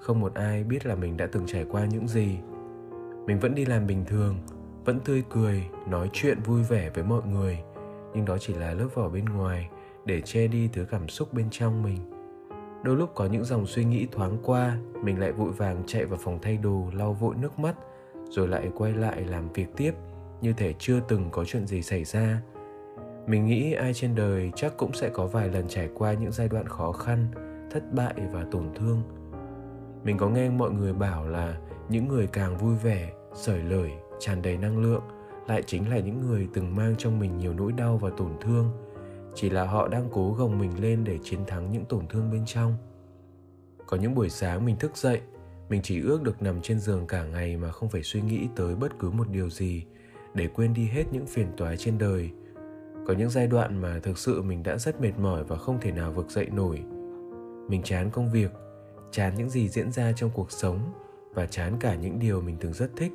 Không 0.00 0.20
một 0.20 0.34
ai 0.34 0.64
biết 0.64 0.86
là 0.86 0.94
mình 0.94 1.16
đã 1.16 1.26
từng 1.32 1.46
trải 1.46 1.64
qua 1.70 1.84
những 1.84 2.08
gì 2.08 2.38
mình 3.26 3.38
vẫn 3.38 3.54
đi 3.54 3.64
làm 3.64 3.86
bình 3.86 4.04
thường, 4.04 4.36
vẫn 4.84 5.00
tươi 5.00 5.24
cười, 5.30 5.64
nói 5.88 6.10
chuyện 6.12 6.38
vui 6.44 6.62
vẻ 6.62 6.90
với 6.94 7.04
mọi 7.04 7.22
người. 7.26 7.58
Nhưng 8.14 8.24
đó 8.24 8.38
chỉ 8.38 8.54
là 8.54 8.74
lớp 8.74 8.88
vỏ 8.94 9.08
bên 9.08 9.24
ngoài, 9.24 9.68
để 10.04 10.20
che 10.20 10.46
đi 10.46 10.68
thứ 10.72 10.84
cảm 10.90 11.08
xúc 11.08 11.32
bên 11.32 11.46
trong 11.50 11.82
mình. 11.82 11.98
Đôi 12.82 12.96
lúc 12.96 13.10
có 13.14 13.26
những 13.26 13.44
dòng 13.44 13.66
suy 13.66 13.84
nghĩ 13.84 14.06
thoáng 14.12 14.38
qua, 14.42 14.76
mình 15.02 15.20
lại 15.20 15.32
vội 15.32 15.52
vàng 15.52 15.82
chạy 15.86 16.04
vào 16.04 16.18
phòng 16.22 16.38
thay 16.42 16.56
đồ, 16.56 16.86
lau 16.94 17.12
vội 17.12 17.34
nước 17.40 17.58
mắt, 17.58 17.74
rồi 18.30 18.48
lại 18.48 18.70
quay 18.74 18.92
lại 18.92 19.24
làm 19.24 19.52
việc 19.52 19.66
tiếp, 19.76 19.92
như 20.40 20.52
thể 20.52 20.74
chưa 20.78 21.00
từng 21.08 21.28
có 21.30 21.44
chuyện 21.44 21.66
gì 21.66 21.82
xảy 21.82 22.04
ra. 22.04 22.42
Mình 23.26 23.46
nghĩ 23.46 23.72
ai 23.72 23.94
trên 23.94 24.14
đời 24.14 24.52
chắc 24.56 24.76
cũng 24.76 24.92
sẽ 24.92 25.08
có 25.08 25.26
vài 25.26 25.48
lần 25.48 25.68
trải 25.68 25.88
qua 25.94 26.12
những 26.12 26.32
giai 26.32 26.48
đoạn 26.48 26.66
khó 26.66 26.92
khăn, 26.92 27.26
thất 27.70 27.92
bại 27.92 28.14
và 28.32 28.44
tổn 28.50 28.70
thương. 28.74 29.02
Mình 30.04 30.18
có 30.18 30.28
nghe 30.28 30.50
mọi 30.50 30.70
người 30.70 30.92
bảo 30.92 31.28
là 31.28 31.56
những 31.92 32.08
người 32.08 32.26
càng 32.26 32.56
vui 32.56 32.74
vẻ, 32.74 33.12
sởi 33.34 33.62
lời 33.62 33.90
tràn 34.20 34.42
đầy 34.42 34.56
năng 34.56 34.78
lượng 34.78 35.02
lại 35.46 35.62
chính 35.66 35.90
là 35.90 35.98
những 35.98 36.20
người 36.20 36.48
từng 36.54 36.76
mang 36.76 36.94
trong 36.98 37.18
mình 37.18 37.38
nhiều 37.38 37.54
nỗi 37.54 37.72
đau 37.72 37.96
và 37.96 38.10
tổn 38.16 38.32
thương. 38.40 38.70
Chỉ 39.34 39.50
là 39.50 39.64
họ 39.64 39.88
đang 39.88 40.08
cố 40.12 40.34
gồng 40.38 40.58
mình 40.58 40.82
lên 40.82 41.04
để 41.04 41.18
chiến 41.22 41.40
thắng 41.46 41.70
những 41.70 41.84
tổn 41.84 42.06
thương 42.06 42.30
bên 42.30 42.42
trong. 42.46 42.76
Có 43.86 43.96
những 43.96 44.14
buổi 44.14 44.30
sáng 44.30 44.64
mình 44.64 44.76
thức 44.76 44.96
dậy, 44.96 45.20
mình 45.68 45.80
chỉ 45.82 46.02
ước 46.02 46.22
được 46.22 46.42
nằm 46.42 46.62
trên 46.62 46.80
giường 46.80 47.06
cả 47.06 47.24
ngày 47.24 47.56
mà 47.56 47.70
không 47.70 47.88
phải 47.88 48.02
suy 48.02 48.22
nghĩ 48.22 48.48
tới 48.56 48.74
bất 48.74 48.98
cứ 48.98 49.10
một 49.10 49.28
điều 49.30 49.50
gì 49.50 49.84
để 50.34 50.48
quên 50.54 50.74
đi 50.74 50.86
hết 50.86 51.04
những 51.12 51.26
phiền 51.26 51.46
toái 51.56 51.76
trên 51.76 51.98
đời. 51.98 52.30
Có 53.06 53.14
những 53.18 53.30
giai 53.30 53.46
đoạn 53.46 53.82
mà 53.82 54.00
thực 54.02 54.18
sự 54.18 54.42
mình 54.42 54.62
đã 54.62 54.76
rất 54.76 55.00
mệt 55.00 55.12
mỏi 55.18 55.44
và 55.44 55.56
không 55.56 55.80
thể 55.80 55.92
nào 55.92 56.12
vực 56.12 56.30
dậy 56.30 56.46
nổi. 56.52 56.82
Mình 57.68 57.82
chán 57.84 58.10
công 58.10 58.30
việc, 58.30 58.50
chán 59.10 59.34
những 59.36 59.50
gì 59.50 59.68
diễn 59.68 59.92
ra 59.92 60.12
trong 60.12 60.30
cuộc 60.34 60.52
sống 60.52 60.92
và 61.34 61.46
chán 61.46 61.76
cả 61.80 61.94
những 61.94 62.18
điều 62.18 62.40
mình 62.40 62.56
từng 62.60 62.72
rất 62.72 62.90
thích. 62.96 63.12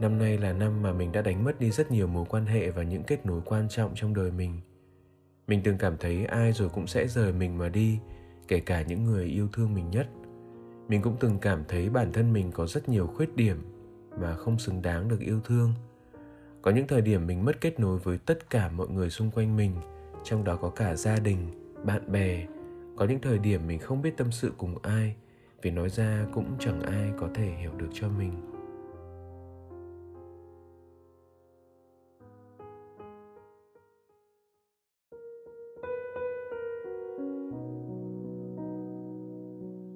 Năm 0.00 0.18
nay 0.18 0.38
là 0.38 0.52
năm 0.52 0.82
mà 0.82 0.92
mình 0.92 1.12
đã 1.12 1.22
đánh 1.22 1.44
mất 1.44 1.60
đi 1.60 1.70
rất 1.70 1.90
nhiều 1.90 2.06
mối 2.06 2.24
quan 2.28 2.46
hệ 2.46 2.70
và 2.70 2.82
những 2.82 3.02
kết 3.02 3.26
nối 3.26 3.40
quan 3.44 3.68
trọng 3.68 3.92
trong 3.94 4.14
đời 4.14 4.30
mình. 4.30 4.60
Mình 5.46 5.60
từng 5.64 5.78
cảm 5.78 5.96
thấy 5.96 6.24
ai 6.24 6.52
rồi 6.52 6.68
cũng 6.68 6.86
sẽ 6.86 7.06
rời 7.06 7.32
mình 7.32 7.58
mà 7.58 7.68
đi, 7.68 7.98
kể 8.48 8.60
cả 8.60 8.82
những 8.82 9.04
người 9.04 9.24
yêu 9.24 9.48
thương 9.52 9.74
mình 9.74 9.90
nhất. 9.90 10.08
Mình 10.88 11.02
cũng 11.02 11.16
từng 11.20 11.38
cảm 11.38 11.64
thấy 11.68 11.90
bản 11.90 12.12
thân 12.12 12.32
mình 12.32 12.52
có 12.52 12.66
rất 12.66 12.88
nhiều 12.88 13.06
khuyết 13.06 13.36
điểm 13.36 13.56
mà 14.20 14.34
không 14.34 14.58
xứng 14.58 14.82
đáng 14.82 15.08
được 15.08 15.20
yêu 15.20 15.40
thương. 15.44 15.72
Có 16.62 16.70
những 16.70 16.86
thời 16.86 17.00
điểm 17.00 17.26
mình 17.26 17.44
mất 17.44 17.60
kết 17.60 17.80
nối 17.80 17.98
với 17.98 18.18
tất 18.18 18.50
cả 18.50 18.68
mọi 18.68 18.88
người 18.88 19.10
xung 19.10 19.30
quanh 19.30 19.56
mình, 19.56 19.72
trong 20.24 20.44
đó 20.44 20.56
có 20.56 20.70
cả 20.70 20.94
gia 20.94 21.16
đình, 21.16 21.38
bạn 21.84 22.12
bè. 22.12 22.46
Có 22.96 23.04
những 23.04 23.20
thời 23.20 23.38
điểm 23.38 23.66
mình 23.66 23.78
không 23.78 24.02
biết 24.02 24.16
tâm 24.16 24.32
sự 24.32 24.52
cùng 24.56 24.78
ai 24.82 25.16
vì 25.62 25.70
nói 25.70 25.88
ra 25.88 26.26
cũng 26.34 26.56
chẳng 26.58 26.82
ai 26.82 27.12
có 27.18 27.28
thể 27.34 27.44
hiểu 27.44 27.72
được 27.76 27.88
cho 27.92 28.08
mình 28.08 28.50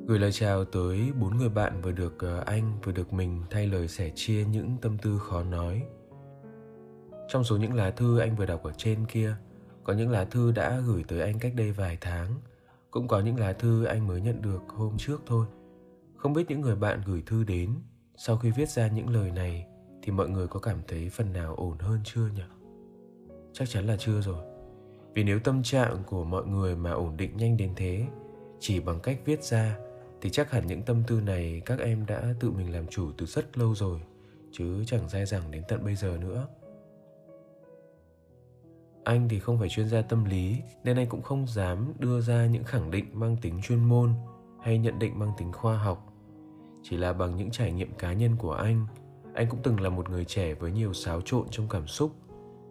Gửi 0.06 0.18
lời 0.18 0.32
chào 0.32 0.64
tới 0.64 1.12
bốn 1.20 1.36
người 1.36 1.48
bạn 1.48 1.80
vừa 1.82 1.92
được 1.92 2.18
ờ, 2.18 2.42
anh 2.46 2.72
vừa 2.82 2.92
được 2.92 3.12
mình 3.12 3.42
thay 3.50 3.66
lời 3.66 3.88
sẻ 3.88 4.10
chia 4.14 4.44
những 4.44 4.76
tâm 4.82 4.98
tư 4.98 5.18
khó 5.18 5.42
nói. 5.42 5.82
Trong 7.28 7.44
số 7.44 7.56
những 7.56 7.74
lá 7.74 7.90
thư 7.90 8.18
anh 8.18 8.36
vừa 8.36 8.46
đọc 8.46 8.62
ở 8.62 8.72
trên 8.76 9.06
kia, 9.06 9.36
có 9.84 9.92
những 9.92 10.10
lá 10.10 10.24
thư 10.24 10.52
đã 10.52 10.80
gửi 10.86 11.04
tới 11.08 11.20
anh 11.20 11.38
cách 11.38 11.52
đây 11.56 11.72
vài 11.72 11.98
tháng, 12.00 12.34
cũng 12.94 13.08
có 13.08 13.20
những 13.20 13.38
lá 13.38 13.52
thư 13.52 13.84
anh 13.84 14.06
mới 14.06 14.20
nhận 14.20 14.42
được 14.42 14.62
hôm 14.68 14.98
trước 14.98 15.22
thôi. 15.26 15.46
Không 16.16 16.32
biết 16.32 16.44
những 16.48 16.60
người 16.60 16.76
bạn 16.76 17.02
gửi 17.06 17.22
thư 17.26 17.44
đến, 17.44 17.70
sau 18.16 18.36
khi 18.36 18.50
viết 18.50 18.68
ra 18.68 18.88
những 18.88 19.08
lời 19.08 19.30
này 19.30 19.66
thì 20.02 20.12
mọi 20.12 20.28
người 20.28 20.46
có 20.46 20.60
cảm 20.60 20.78
thấy 20.88 21.08
phần 21.08 21.32
nào 21.32 21.54
ổn 21.54 21.78
hơn 21.78 22.00
chưa 22.04 22.26
nhỉ? 22.34 22.42
Chắc 23.52 23.68
chắn 23.68 23.86
là 23.86 23.96
chưa 23.96 24.20
rồi. 24.20 24.44
Vì 25.14 25.24
nếu 25.24 25.38
tâm 25.38 25.62
trạng 25.62 26.02
của 26.06 26.24
mọi 26.24 26.46
người 26.46 26.76
mà 26.76 26.90
ổn 26.90 27.16
định 27.16 27.36
nhanh 27.36 27.56
đến 27.56 27.72
thế, 27.76 28.06
chỉ 28.60 28.80
bằng 28.80 29.00
cách 29.00 29.20
viết 29.24 29.44
ra 29.44 29.78
thì 30.20 30.30
chắc 30.30 30.50
hẳn 30.50 30.66
những 30.66 30.82
tâm 30.82 31.02
tư 31.06 31.20
này 31.20 31.62
các 31.66 31.78
em 31.78 32.06
đã 32.06 32.34
tự 32.40 32.50
mình 32.50 32.72
làm 32.72 32.86
chủ 32.86 33.12
từ 33.18 33.26
rất 33.26 33.58
lâu 33.58 33.74
rồi 33.74 34.00
chứ 34.52 34.84
chẳng 34.86 35.08
dai 35.08 35.26
dẳng 35.26 35.50
đến 35.50 35.62
tận 35.68 35.84
bây 35.84 35.94
giờ 35.94 36.18
nữa 36.20 36.46
anh 39.04 39.28
thì 39.28 39.38
không 39.38 39.58
phải 39.58 39.68
chuyên 39.68 39.88
gia 39.88 40.02
tâm 40.02 40.24
lý, 40.24 40.56
nên 40.84 40.96
anh 40.96 41.06
cũng 41.06 41.22
không 41.22 41.46
dám 41.46 41.92
đưa 41.98 42.20
ra 42.20 42.46
những 42.46 42.64
khẳng 42.64 42.90
định 42.90 43.04
mang 43.12 43.36
tính 43.42 43.60
chuyên 43.62 43.84
môn 43.84 44.14
hay 44.62 44.78
nhận 44.78 44.98
định 44.98 45.18
mang 45.18 45.32
tính 45.38 45.52
khoa 45.52 45.76
học. 45.76 46.12
Chỉ 46.82 46.96
là 46.96 47.12
bằng 47.12 47.36
những 47.36 47.50
trải 47.50 47.72
nghiệm 47.72 47.94
cá 47.94 48.12
nhân 48.12 48.36
của 48.36 48.52
anh 48.52 48.86
anh 49.34 49.48
cũng 49.48 49.60
từng 49.62 49.80
là 49.80 49.88
một 49.88 50.10
người 50.10 50.24
trẻ 50.24 50.54
với 50.54 50.72
nhiều 50.72 50.92
xáo 50.92 51.20
trộn 51.20 51.46
trong 51.50 51.68
cảm 51.68 51.86
xúc. 51.86 52.12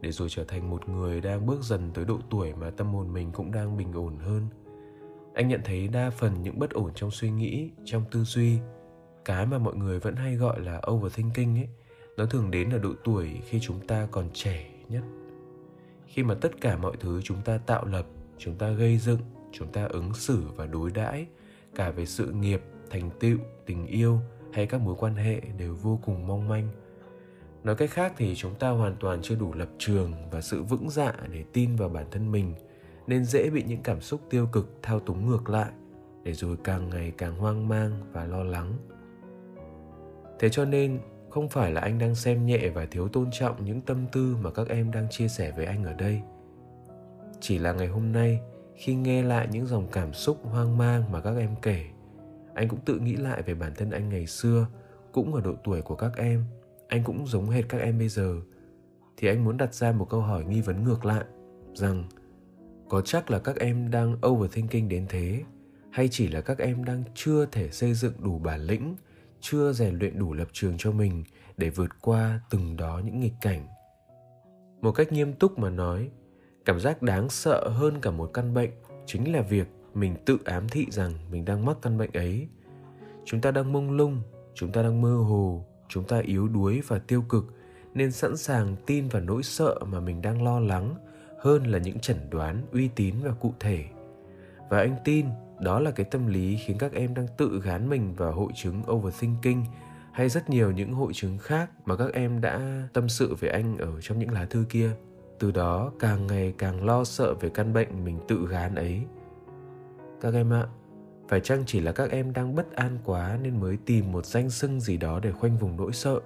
Để 0.02 0.12
rồi 0.12 0.28
trở 0.32 0.44
thành 0.44 0.70
một 0.70 0.90
người 0.90 1.22
đang 1.22 1.46
bước 1.46 1.62
dần 1.62 1.92
tới 1.94 2.06
độ 2.06 2.20
tuổi 2.30 2.54
mà 2.54 2.70
tâm 2.70 2.88
hồn 2.88 3.13
mình 3.13 3.32
cũng 3.32 3.52
đang 3.52 3.78
bình 3.78 3.94
ổn 3.94 4.18
hơn, 4.18 4.48
anh 5.34 5.48
nhận 5.48 5.62
thấy 5.66 5.88
đa 5.88 6.10
phần 6.10 6.42
những 6.44 6.60
bất 6.60 6.72
ổn 6.72 6.92
trong 6.96 7.12
suy 7.12 7.32
nghĩ, 7.32 7.72
trong 7.86 8.04
tư 8.12 8.24
duy, 8.24 8.58
cái 9.25 9.46
mà 9.46 9.58
mọi 9.58 9.75
người 9.75 10.00
vẫn 10.00 10.16
hay 10.16 10.36
gọi 10.36 10.60
là 10.60 10.82
overthinking 10.92 11.58
ấy, 11.58 11.68
nó 12.18 12.25
thường 12.25 12.52
đến 12.52 12.70
ở 12.70 12.78
độ 12.78 12.94
tuổi 13.04 13.42
khi 13.46 13.60
chúng 13.60 13.88
ta 13.88 14.08
còn 14.12 14.30
trẻ 14.34 14.70
nhất 14.90 15.04
khi 16.13 16.24
mà 16.24 16.36
tất 16.36 16.62
cả 16.62 16.77
mọi 16.77 16.96
thứ 17.00 17.22
chúng 17.22 17.41
ta 17.41 17.58
tạo 17.58 17.86
lập, 17.86 18.05
chúng 18.38 18.55
ta 18.55 18.70
gây 18.70 18.98
dựng, 18.98 19.20
chúng 19.51 19.67
ta 19.72 19.86
ứng 19.86 20.13
xử 20.13 20.43
và 20.55 20.65
đối 20.65 20.91
đãi, 20.91 21.25
cả 21.75 21.91
về 21.91 22.05
sự 22.05 22.32
nghiệp, 22.32 22.62
thành 22.89 23.10
tựu, 23.20 23.38
tình 23.65 23.86
yêu 23.86 24.20
hay 24.53 24.65
các 24.65 24.82
mối 24.82 24.96
quan 25.00 25.15
hệ 25.15 25.41
đều 25.58 25.75
vô 25.75 26.00
cùng 26.05 26.27
mong 26.27 26.48
manh. 26.48 26.67
Nói 27.63 27.75
cách 27.75 27.89
khác 27.89 28.13
thì 28.17 28.36
chúng 28.36 28.55
ta 28.55 28.70
hoàn 28.70 28.96
toàn 29.00 29.20
chưa 29.22 29.36
đủ 29.36 29.53
lập 29.53 29.70
trường 29.77 30.13
và 30.32 30.41
sự 30.41 30.63
vững 30.63 30.89
dạ 30.89 31.13
để 31.32 31.43
tin 31.53 31.75
vào 31.75 31.89
bản 31.89 32.05
thân 32.12 32.32
mình, 32.32 32.53
nên 33.08 33.25
dễ 33.25 33.50
bị 33.50 33.63
những 33.63 33.84
cảm 33.84 34.01
xúc 34.01 34.22
tiêu 34.29 34.48
cực 34.51 34.77
thao 34.82 35.00
túng 35.00 35.29
ngược 35.29 35.50
lại, 35.50 35.72
để 36.24 36.34
rồi 36.34 36.58
càng 36.63 36.89
ngày 36.89 37.13
càng 37.17 37.36
hoang 37.36 37.67
mang 37.67 37.91
và 38.12 38.25
lo 38.25 38.43
lắng. 38.43 38.74
Thế 40.39 40.50
cho 40.50 40.65
nên 40.65 41.00
không 41.34 41.50
phải 41.50 41.72
là 41.72 41.82
anh 41.82 42.00
đang 42.00 42.16
xem 42.16 42.46
nhẹ 42.46 42.70
và 42.70 42.86
thiếu 42.86 43.08
tôn 43.08 43.32
trọng 43.32 43.66
những 43.66 43.82
tâm 43.82 44.06
tư 44.12 44.38
mà 44.42 44.52
các 44.52 44.68
em 44.68 44.92
đang 44.92 45.10
chia 45.10 45.28
sẻ 45.28 45.52
với 45.52 45.66
anh 45.66 45.84
ở 45.84 45.94
đây. 45.94 46.22
Chỉ 47.40 47.58
là 47.58 47.74
ngày 47.74 47.88
hôm 47.88 48.12
nay, 48.12 48.40
khi 48.75 48.96
nghe 48.96 49.24
lại 49.24 49.48
những 49.52 49.66
dòng 49.66 49.88
cảm 49.92 50.13
xúc 50.13 50.40
hoang 50.44 50.78
mang 50.78 51.12
mà 51.12 51.22
các 51.22 51.38
em 51.38 51.50
kể, 51.62 51.86
anh 52.54 52.68
cũng 52.68 52.80
tự 52.86 53.00
nghĩ 53.00 53.16
lại 53.16 53.42
về 53.42 53.54
bản 53.54 53.72
thân 53.78 53.92
anh 53.92 54.10
ngày 54.10 54.28
xưa, 54.28 54.68
cũng 55.12 55.36
ở 55.36 55.42
độ 55.42 55.54
tuổi 55.63 55.82
của 55.82 55.96
các 55.96 56.18
em, 56.18 56.44
anh 56.88 57.04
cũng 57.04 57.28
giống 57.28 57.50
hệt 57.50 57.66
các 57.70 57.82
em 57.82 58.00
bây 58.00 58.10
giờ. 58.10 58.36
Thì 59.18 59.28
anh 59.28 59.44
muốn 59.44 59.58
đặt 59.58 59.74
ra 59.74 59.92
một 59.92 60.10
câu 60.10 60.22
hỏi 60.22 60.46
nghi 60.46 60.62
vấn 60.62 60.84
ngược 60.84 61.06
lại, 61.06 61.25
rằng, 61.74 62.04
có 62.90 63.02
chắc 63.02 63.32
là 63.32 63.40
các 63.40 63.56
em 63.56 63.92
đang 63.92 64.18
overthinking 64.28 64.90
đến 64.90 65.06
thế, 65.10 65.44
hay 65.92 66.08
chỉ 66.12 66.28
là 66.28 66.42
các 66.42 66.58
em 66.58 66.86
đang 66.86 67.04
chưa 67.16 67.46
thể 67.46 67.70
xây 67.72 67.94
dựng 67.94 68.13
đủ 68.20 68.40
bản 68.40 68.62
lĩnh 68.62 68.96
chưa 69.43 69.73
rèn 69.73 70.00
luyện 70.00 70.19
đủ 70.19 70.33
lập 70.33 70.47
trường 70.51 70.73
cho 70.77 70.91
mình 70.91 71.23
để 71.57 71.69
vượt 71.69 71.89
qua 72.01 72.39
từng 72.50 72.77
đó 72.77 73.01
những 73.05 73.19
nghịch 73.19 73.33
cảnh. 73.41 73.67
Một 74.81 74.91
cách 74.91 75.12
nghiêm 75.12 75.33
túc 75.33 75.59
mà 75.59 75.69
nói, 75.69 76.09
cảm 76.65 76.79
giác 76.79 77.01
đáng 77.01 77.29
sợ 77.29 77.69
hơn 77.69 78.01
cả 78.01 78.12
một 78.12 78.31
căn 78.33 78.53
bệnh 78.53 78.69
chính 79.05 79.33
là 79.33 79.41
việc 79.41 79.67
mình 79.93 80.15
tự 80.25 80.38
ám 80.45 80.69
thị 80.69 80.88
rằng 80.91 81.13
mình 81.31 81.45
đang 81.45 81.65
mắc 81.65 81.77
căn 81.81 81.97
bệnh 81.97 82.12
ấy. 82.13 82.47
Chúng 83.25 83.41
ta 83.41 83.51
đang 83.51 83.73
mông 83.73 83.91
lung, 83.91 84.21
chúng 84.53 84.71
ta 84.71 84.81
đang 84.81 85.01
mơ 85.01 85.15
hồ, 85.15 85.65
chúng 85.88 86.03
ta 86.03 86.19
yếu 86.19 86.47
đuối 86.47 86.81
và 86.88 87.00
tiêu 87.00 87.21
cực 87.29 87.45
nên 87.93 88.12
sẵn 88.12 88.38
sàng 88.38 88.75
tin 88.85 89.07
vào 89.07 89.21
nỗi 89.21 89.43
sợ 89.43 89.79
mà 89.85 90.00
mình 90.00 90.21
đang 90.21 90.43
lo 90.43 90.59
lắng 90.59 90.95
hơn 91.39 91.63
là 91.63 91.79
những 91.79 92.00
chẩn 92.00 92.17
đoán 92.29 92.62
uy 92.71 92.89
tín 92.95 93.15
và 93.23 93.31
cụ 93.31 93.53
thể. 93.59 93.85
Và 94.69 94.79
anh 94.79 94.95
tin 95.03 95.25
đó 95.63 95.79
là 95.79 95.91
cái 95.91 96.05
tâm 96.05 96.27
lý 96.27 96.58
khiến 96.58 96.77
các 96.77 96.93
em 96.93 97.13
đang 97.13 97.27
tự 97.38 97.62
gán 97.63 97.89
mình 97.89 98.13
vào 98.15 98.32
hội 98.32 98.51
chứng 98.55 98.82
overthinking 98.91 99.63
hay 100.12 100.29
rất 100.29 100.50
nhiều 100.50 100.72
những 100.72 100.93
hội 100.93 101.13
chứng 101.13 101.38
khác 101.38 101.70
mà 101.86 101.96
các 101.96 102.13
em 102.13 102.41
đã 102.41 102.88
tâm 102.93 103.10
sự 103.10 103.36
với 103.36 103.50
anh 103.50 103.77
ở 103.77 104.01
trong 104.01 104.20
những 104.20 104.32
lá 104.32 104.46
thư 104.46 104.65
kia. 104.70 104.91
Từ 105.39 105.51
đó, 105.51 105.91
càng 106.00 106.27
ngày 106.27 106.53
càng 106.58 106.86
lo 106.86 107.03
sợ 107.03 107.34
về 107.34 107.50
căn 107.50 107.74
bệnh 107.74 108.05
mình 108.05 108.20
tự 108.27 108.48
gán 108.50 108.75
ấy. 108.75 109.01
Các 110.22 110.34
em 110.34 110.53
ạ, 110.53 110.67
phải 111.27 111.39
chăng 111.39 111.63
chỉ 111.65 111.79
là 111.79 111.91
các 111.91 112.10
em 112.10 112.34
đang 112.34 112.55
bất 112.55 112.75
an 112.75 112.98
quá 113.05 113.38
nên 113.43 113.60
mới 113.60 113.77
tìm 113.86 114.12
một 114.12 114.25
danh 114.25 114.50
xưng 114.50 114.79
gì 114.79 114.98
đó 114.98 115.20
để 115.20 115.32
khoanh 115.32 115.58
vùng 115.58 115.77
nỗi 115.77 115.93
sợ? 115.93 116.20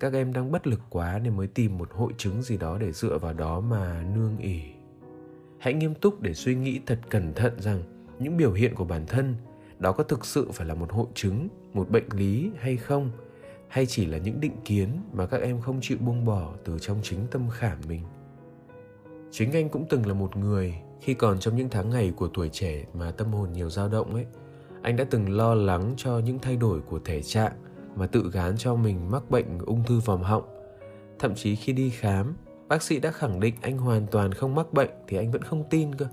Các 0.00 0.12
em 0.12 0.32
đang 0.32 0.52
bất 0.52 0.66
lực 0.66 0.80
quá 0.90 1.18
nên 1.18 1.36
mới 1.36 1.46
tìm 1.46 1.78
một 1.78 1.92
hội 1.92 2.12
chứng 2.18 2.42
gì 2.42 2.56
đó 2.56 2.78
để 2.78 2.92
dựa 2.92 3.18
vào 3.18 3.32
đó 3.32 3.60
mà 3.60 4.04
nương 4.14 4.38
ỉ. 4.38 4.62
Hãy 5.58 5.74
nghiêm 5.74 5.94
túc 5.94 6.20
để 6.20 6.34
suy 6.34 6.54
nghĩ 6.54 6.80
thật 6.86 6.98
cẩn 7.10 7.34
thận 7.34 7.52
rằng 7.58 7.82
những 8.18 8.36
biểu 8.36 8.52
hiện 8.52 8.74
của 8.74 8.84
bản 8.84 9.06
thân 9.06 9.34
đó 9.78 9.92
có 9.92 10.04
thực 10.04 10.26
sự 10.26 10.50
phải 10.52 10.66
là 10.66 10.74
một 10.74 10.92
hội 10.92 11.06
chứng 11.14 11.48
một 11.72 11.90
bệnh 11.90 12.08
lý 12.12 12.50
hay 12.58 12.76
không 12.76 13.10
hay 13.68 13.86
chỉ 13.86 14.06
là 14.06 14.18
những 14.18 14.40
định 14.40 14.56
kiến 14.64 14.88
mà 15.12 15.26
các 15.26 15.42
em 15.42 15.60
không 15.60 15.78
chịu 15.82 15.98
buông 16.00 16.24
bỏ 16.24 16.54
từ 16.64 16.78
trong 16.78 16.98
chính 17.02 17.26
tâm 17.30 17.42
khảm 17.50 17.78
mình 17.88 18.02
chính 19.30 19.52
anh 19.52 19.68
cũng 19.68 19.86
từng 19.90 20.06
là 20.06 20.14
một 20.14 20.36
người 20.36 20.74
khi 21.00 21.14
còn 21.14 21.40
trong 21.40 21.56
những 21.56 21.68
tháng 21.68 21.90
ngày 21.90 22.12
của 22.16 22.28
tuổi 22.28 22.48
trẻ 22.48 22.84
mà 22.94 23.10
tâm 23.10 23.32
hồn 23.32 23.52
nhiều 23.52 23.70
dao 23.70 23.88
động 23.88 24.14
ấy 24.14 24.26
anh 24.82 24.96
đã 24.96 25.04
từng 25.10 25.36
lo 25.36 25.54
lắng 25.54 25.94
cho 25.96 26.18
những 26.18 26.38
thay 26.38 26.56
đổi 26.56 26.80
của 26.80 27.00
thể 27.04 27.22
trạng 27.22 27.52
mà 27.96 28.06
tự 28.06 28.30
gán 28.32 28.54
cho 28.58 28.74
mình 28.74 29.10
mắc 29.10 29.30
bệnh 29.30 29.58
ung 29.58 29.84
thư 29.84 30.00
vòm 30.00 30.22
họng. 30.22 30.44
Thậm 31.18 31.34
chí 31.34 31.56
khi 31.56 31.72
đi 31.72 31.90
khám, 31.90 32.36
bác 32.68 32.82
sĩ 32.82 33.00
đã 33.00 33.10
khẳng 33.10 33.40
định 33.40 33.54
anh 33.60 33.78
hoàn 33.78 34.06
toàn 34.06 34.32
không 34.32 34.54
mắc 34.54 34.72
bệnh 34.72 34.90
thì 35.08 35.16
anh 35.16 35.32
vẫn 35.32 35.42
không 35.42 35.64
tin 35.70 35.94
cơ. 35.94 36.06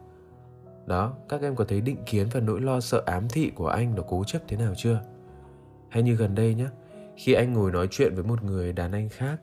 Đó, 0.85 1.13
các 1.29 1.41
em 1.41 1.55
có 1.55 1.65
thấy 1.65 1.81
định 1.81 1.97
kiến 2.05 2.27
và 2.31 2.39
nỗi 2.39 2.61
lo 2.61 2.79
sợ 2.79 3.03
ám 3.05 3.29
thị 3.29 3.51
của 3.55 3.67
anh 3.67 3.95
nó 3.95 4.03
cố 4.07 4.23
chấp 4.23 4.41
thế 4.47 4.57
nào 4.57 4.73
chưa? 4.77 5.01
Hay 5.89 6.03
như 6.03 6.15
gần 6.15 6.35
đây 6.35 6.53
nhé, 6.53 6.67
khi 7.17 7.33
anh 7.33 7.53
ngồi 7.53 7.71
nói 7.71 7.87
chuyện 7.91 8.15
với 8.15 8.23
một 8.23 8.43
người 8.43 8.73
đàn 8.73 8.91
anh 8.91 9.09
khác, 9.09 9.41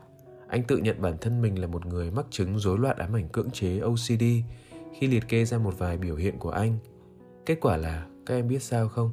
anh 0.48 0.62
tự 0.62 0.76
nhận 0.76 1.02
bản 1.02 1.16
thân 1.20 1.42
mình 1.42 1.60
là 1.60 1.66
một 1.66 1.86
người 1.86 2.10
mắc 2.10 2.26
chứng 2.30 2.58
rối 2.58 2.78
loạn 2.78 2.98
ám 2.98 3.16
ảnh 3.16 3.28
cưỡng 3.28 3.50
chế 3.50 3.80
OCD 3.80 4.24
khi 4.98 5.06
liệt 5.06 5.28
kê 5.28 5.44
ra 5.44 5.58
một 5.58 5.78
vài 5.78 5.98
biểu 5.98 6.16
hiện 6.16 6.38
của 6.38 6.50
anh. 6.50 6.78
Kết 7.46 7.58
quả 7.60 7.76
là, 7.76 8.06
các 8.26 8.34
em 8.34 8.48
biết 8.48 8.62
sao 8.62 8.88
không? 8.88 9.10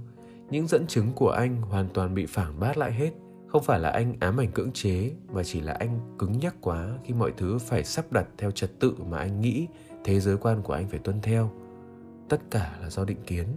những 0.49 0.67
dẫn 0.67 0.87
chứng 0.87 1.13
của 1.15 1.29
anh 1.29 1.61
hoàn 1.61 1.87
toàn 1.93 2.13
bị 2.13 2.25
phản 2.25 2.59
bác 2.59 2.77
lại 2.77 2.93
hết 2.93 3.11
không 3.47 3.63
phải 3.63 3.79
là 3.79 3.89
anh 3.89 4.13
ám 4.19 4.39
ảnh 4.39 4.51
cưỡng 4.51 4.71
chế 4.71 5.11
mà 5.33 5.43
chỉ 5.43 5.61
là 5.61 5.73
anh 5.73 5.99
cứng 6.19 6.39
nhắc 6.39 6.55
quá 6.61 6.87
khi 7.03 7.13
mọi 7.13 7.33
thứ 7.37 7.57
phải 7.57 7.83
sắp 7.83 8.11
đặt 8.11 8.27
theo 8.37 8.51
trật 8.51 8.79
tự 8.79 8.93
mà 9.09 9.17
anh 9.17 9.41
nghĩ 9.41 9.67
thế 10.03 10.19
giới 10.19 10.37
quan 10.37 10.61
của 10.61 10.73
anh 10.73 10.89
phải 10.89 10.99
tuân 10.99 11.21
theo 11.21 11.51
tất 12.29 12.41
cả 12.51 12.77
là 12.81 12.89
do 12.89 13.05
định 13.05 13.23
kiến. 13.27 13.47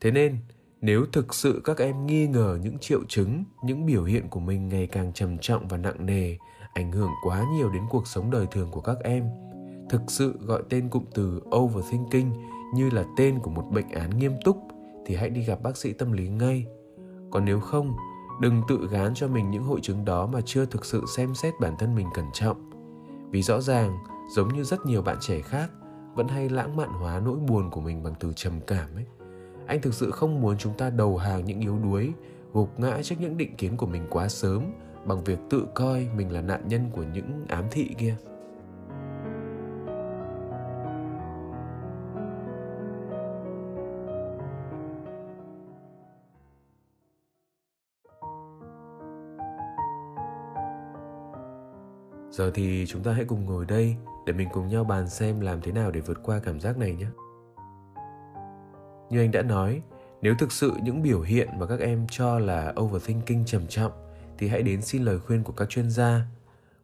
Thế 0.00 0.10
nên, 0.10 0.36
nếu 0.80 1.06
thực 1.12 1.34
sự 1.34 1.60
các 1.64 1.78
em 1.78 2.06
nghi 2.06 2.26
ngờ 2.26 2.58
những 2.62 2.78
triệu 2.78 3.00
chứng, 3.08 3.44
những 3.64 3.86
biểu 3.86 4.04
hiện 4.04 4.28
của 4.28 4.40
mình 4.40 4.68
ngày 4.68 4.86
càng 4.86 5.12
trầm 5.12 5.38
trọng 5.38 5.68
và 5.68 5.76
nặng 5.76 6.06
nề, 6.06 6.36
ảnh 6.74 6.92
hưởng 6.92 7.10
quá 7.24 7.44
nhiều 7.52 7.70
đến 7.70 7.82
cuộc 7.90 8.06
sống 8.06 8.30
đời 8.30 8.46
thường 8.50 8.70
của 8.70 8.80
các 8.80 8.96
em, 9.04 9.24
thực 9.90 10.02
sự 10.08 10.38
gọi 10.40 10.62
tên 10.70 10.88
cụm 10.88 11.04
từ 11.14 11.42
overthinking 11.56 12.30
như 12.74 12.90
là 12.90 13.04
tên 13.16 13.38
của 13.38 13.50
một 13.50 13.64
bệnh 13.72 13.88
án 13.88 14.18
nghiêm 14.18 14.32
túc, 14.44 14.58
thì 15.06 15.14
hãy 15.14 15.30
đi 15.30 15.42
gặp 15.42 15.62
bác 15.62 15.76
sĩ 15.76 15.92
tâm 15.92 16.12
lý 16.12 16.28
ngay. 16.28 16.66
Còn 17.30 17.44
nếu 17.44 17.60
không, 17.60 17.96
đừng 18.40 18.62
tự 18.68 18.88
gán 18.90 19.14
cho 19.14 19.28
mình 19.28 19.50
những 19.50 19.64
hội 19.64 19.80
chứng 19.82 20.04
đó 20.04 20.26
mà 20.26 20.40
chưa 20.44 20.66
thực 20.66 20.84
sự 20.84 21.04
xem 21.16 21.34
xét 21.34 21.54
bản 21.60 21.74
thân 21.78 21.94
mình 21.94 22.06
cẩn 22.14 22.24
trọng. 22.32 22.70
Vì 23.30 23.42
rõ 23.42 23.60
ràng 23.60 23.98
giống 24.28 24.48
như 24.48 24.64
rất 24.64 24.86
nhiều 24.86 25.02
bạn 25.02 25.16
trẻ 25.20 25.40
khác, 25.40 25.70
vẫn 26.14 26.28
hay 26.28 26.48
lãng 26.48 26.76
mạn 26.76 26.88
hóa 26.88 27.20
nỗi 27.24 27.38
buồn 27.38 27.70
của 27.70 27.80
mình 27.80 28.02
bằng 28.02 28.14
từ 28.20 28.32
trầm 28.36 28.60
cảm 28.66 28.88
ấy. 28.94 29.04
Anh 29.66 29.80
thực 29.80 29.94
sự 29.94 30.10
không 30.10 30.40
muốn 30.40 30.58
chúng 30.58 30.74
ta 30.74 30.90
đầu 30.90 31.16
hàng 31.16 31.44
những 31.44 31.60
yếu 31.60 31.78
đuối, 31.78 32.12
gục 32.52 32.80
ngã 32.80 33.02
trước 33.02 33.16
những 33.20 33.36
định 33.36 33.56
kiến 33.56 33.76
của 33.76 33.86
mình 33.86 34.06
quá 34.10 34.28
sớm 34.28 34.62
bằng 35.04 35.24
việc 35.24 35.38
tự 35.50 35.66
coi 35.74 36.08
mình 36.16 36.32
là 36.32 36.40
nạn 36.40 36.62
nhân 36.68 36.90
của 36.92 37.02
những 37.14 37.44
ám 37.48 37.64
thị 37.70 37.94
kia. 37.98 38.16
Giờ 52.38 52.50
thì 52.54 52.86
chúng 52.88 53.02
ta 53.02 53.12
hãy 53.12 53.24
cùng 53.24 53.44
ngồi 53.44 53.64
đây 53.64 53.96
để 54.26 54.32
mình 54.32 54.48
cùng 54.52 54.68
nhau 54.68 54.84
bàn 54.84 55.08
xem 55.08 55.40
làm 55.40 55.60
thế 55.60 55.72
nào 55.72 55.90
để 55.90 56.00
vượt 56.00 56.18
qua 56.22 56.40
cảm 56.44 56.60
giác 56.60 56.78
này 56.78 56.94
nhé. 56.94 57.06
Như 59.10 59.20
anh 59.20 59.30
đã 59.30 59.42
nói, 59.42 59.82
nếu 60.22 60.34
thực 60.38 60.52
sự 60.52 60.72
những 60.82 61.02
biểu 61.02 61.20
hiện 61.20 61.48
mà 61.58 61.66
các 61.66 61.80
em 61.80 62.06
cho 62.10 62.38
là 62.38 62.74
overthinking 62.80 63.44
trầm 63.46 63.66
trọng 63.66 63.92
thì 64.38 64.48
hãy 64.48 64.62
đến 64.62 64.82
xin 64.82 65.02
lời 65.02 65.18
khuyên 65.18 65.42
của 65.42 65.52
các 65.52 65.68
chuyên 65.68 65.90
gia. 65.90 66.20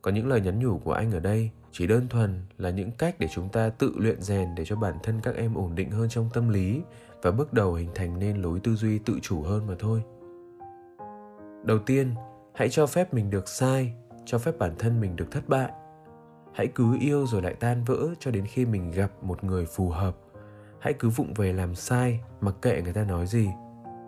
Còn 0.03 0.15
những 0.15 0.29
lời 0.29 0.41
nhắn 0.41 0.59
nhủ 0.59 0.79
của 0.79 0.93
anh 0.93 1.13
ở 1.13 1.21
đây 1.21 1.51
chỉ 1.73 1.87
đơn 1.87 2.09
thuần 2.09 2.43
là 2.59 2.71
những 2.71 2.91
cách 2.91 3.17
để 3.19 3.29
chúng 3.35 3.49
ta 3.49 3.69
tự 3.69 3.93
luyện 3.97 4.23
rèn 4.23 4.55
để 4.55 4.65
cho 4.65 4.77
bản 4.77 4.95
thân 5.03 5.21
các 5.23 5.37
em 5.37 5.55
ổn 5.55 5.75
định 5.75 5.91
hơn 5.91 6.09
trong 6.09 6.31
tâm 6.35 6.49
lý 6.49 6.83
và 7.23 7.31
bước 7.31 7.53
đầu 7.53 7.75
hình 7.75 7.91
thành 7.95 8.19
nên 8.19 8.43
lối 8.43 8.61
tư 8.61 8.75
duy 8.75 8.99
tự 8.99 9.19
chủ 9.23 9.43
hơn 9.43 9.67
mà 9.67 9.75
thôi. 9.79 10.03
Đầu 11.65 11.79
tiên, 11.79 12.15
hãy 12.55 12.69
cho 12.69 12.87
phép 12.87 13.15
mình 13.15 13.31
được 13.31 13.49
sai, 13.49 13.95
cho 14.27 14.39
phép 14.39 14.59
bản 14.59 14.75
thân 14.79 15.01
mình 15.01 15.17
được 15.17 15.31
thất 15.31 15.49
bại. 15.49 15.71
Hãy 16.55 16.67
cứ 16.75 16.97
yêu 17.01 17.27
rồi 17.27 17.43
lại 17.43 17.55
tan 17.55 17.85
vỡ 17.85 18.09
cho 18.21 18.31
đến 18.31 18.47
khi 18.47 18.67
mình 18.67 18.91
gặp 18.91 19.11
một 19.23 19.45
người 19.45 19.67
phù 19.67 19.89
hợp. 19.91 20.17
Hãy 20.81 20.93
cứ 20.93 21.09
vụng 21.09 21.35
về 21.35 21.53
làm 21.53 21.75
sai, 21.75 22.21
mặc 22.41 22.55
kệ 22.63 22.83
người 22.83 22.93
ta 22.93 23.05
nói 23.05 23.27
gì. 23.27 23.49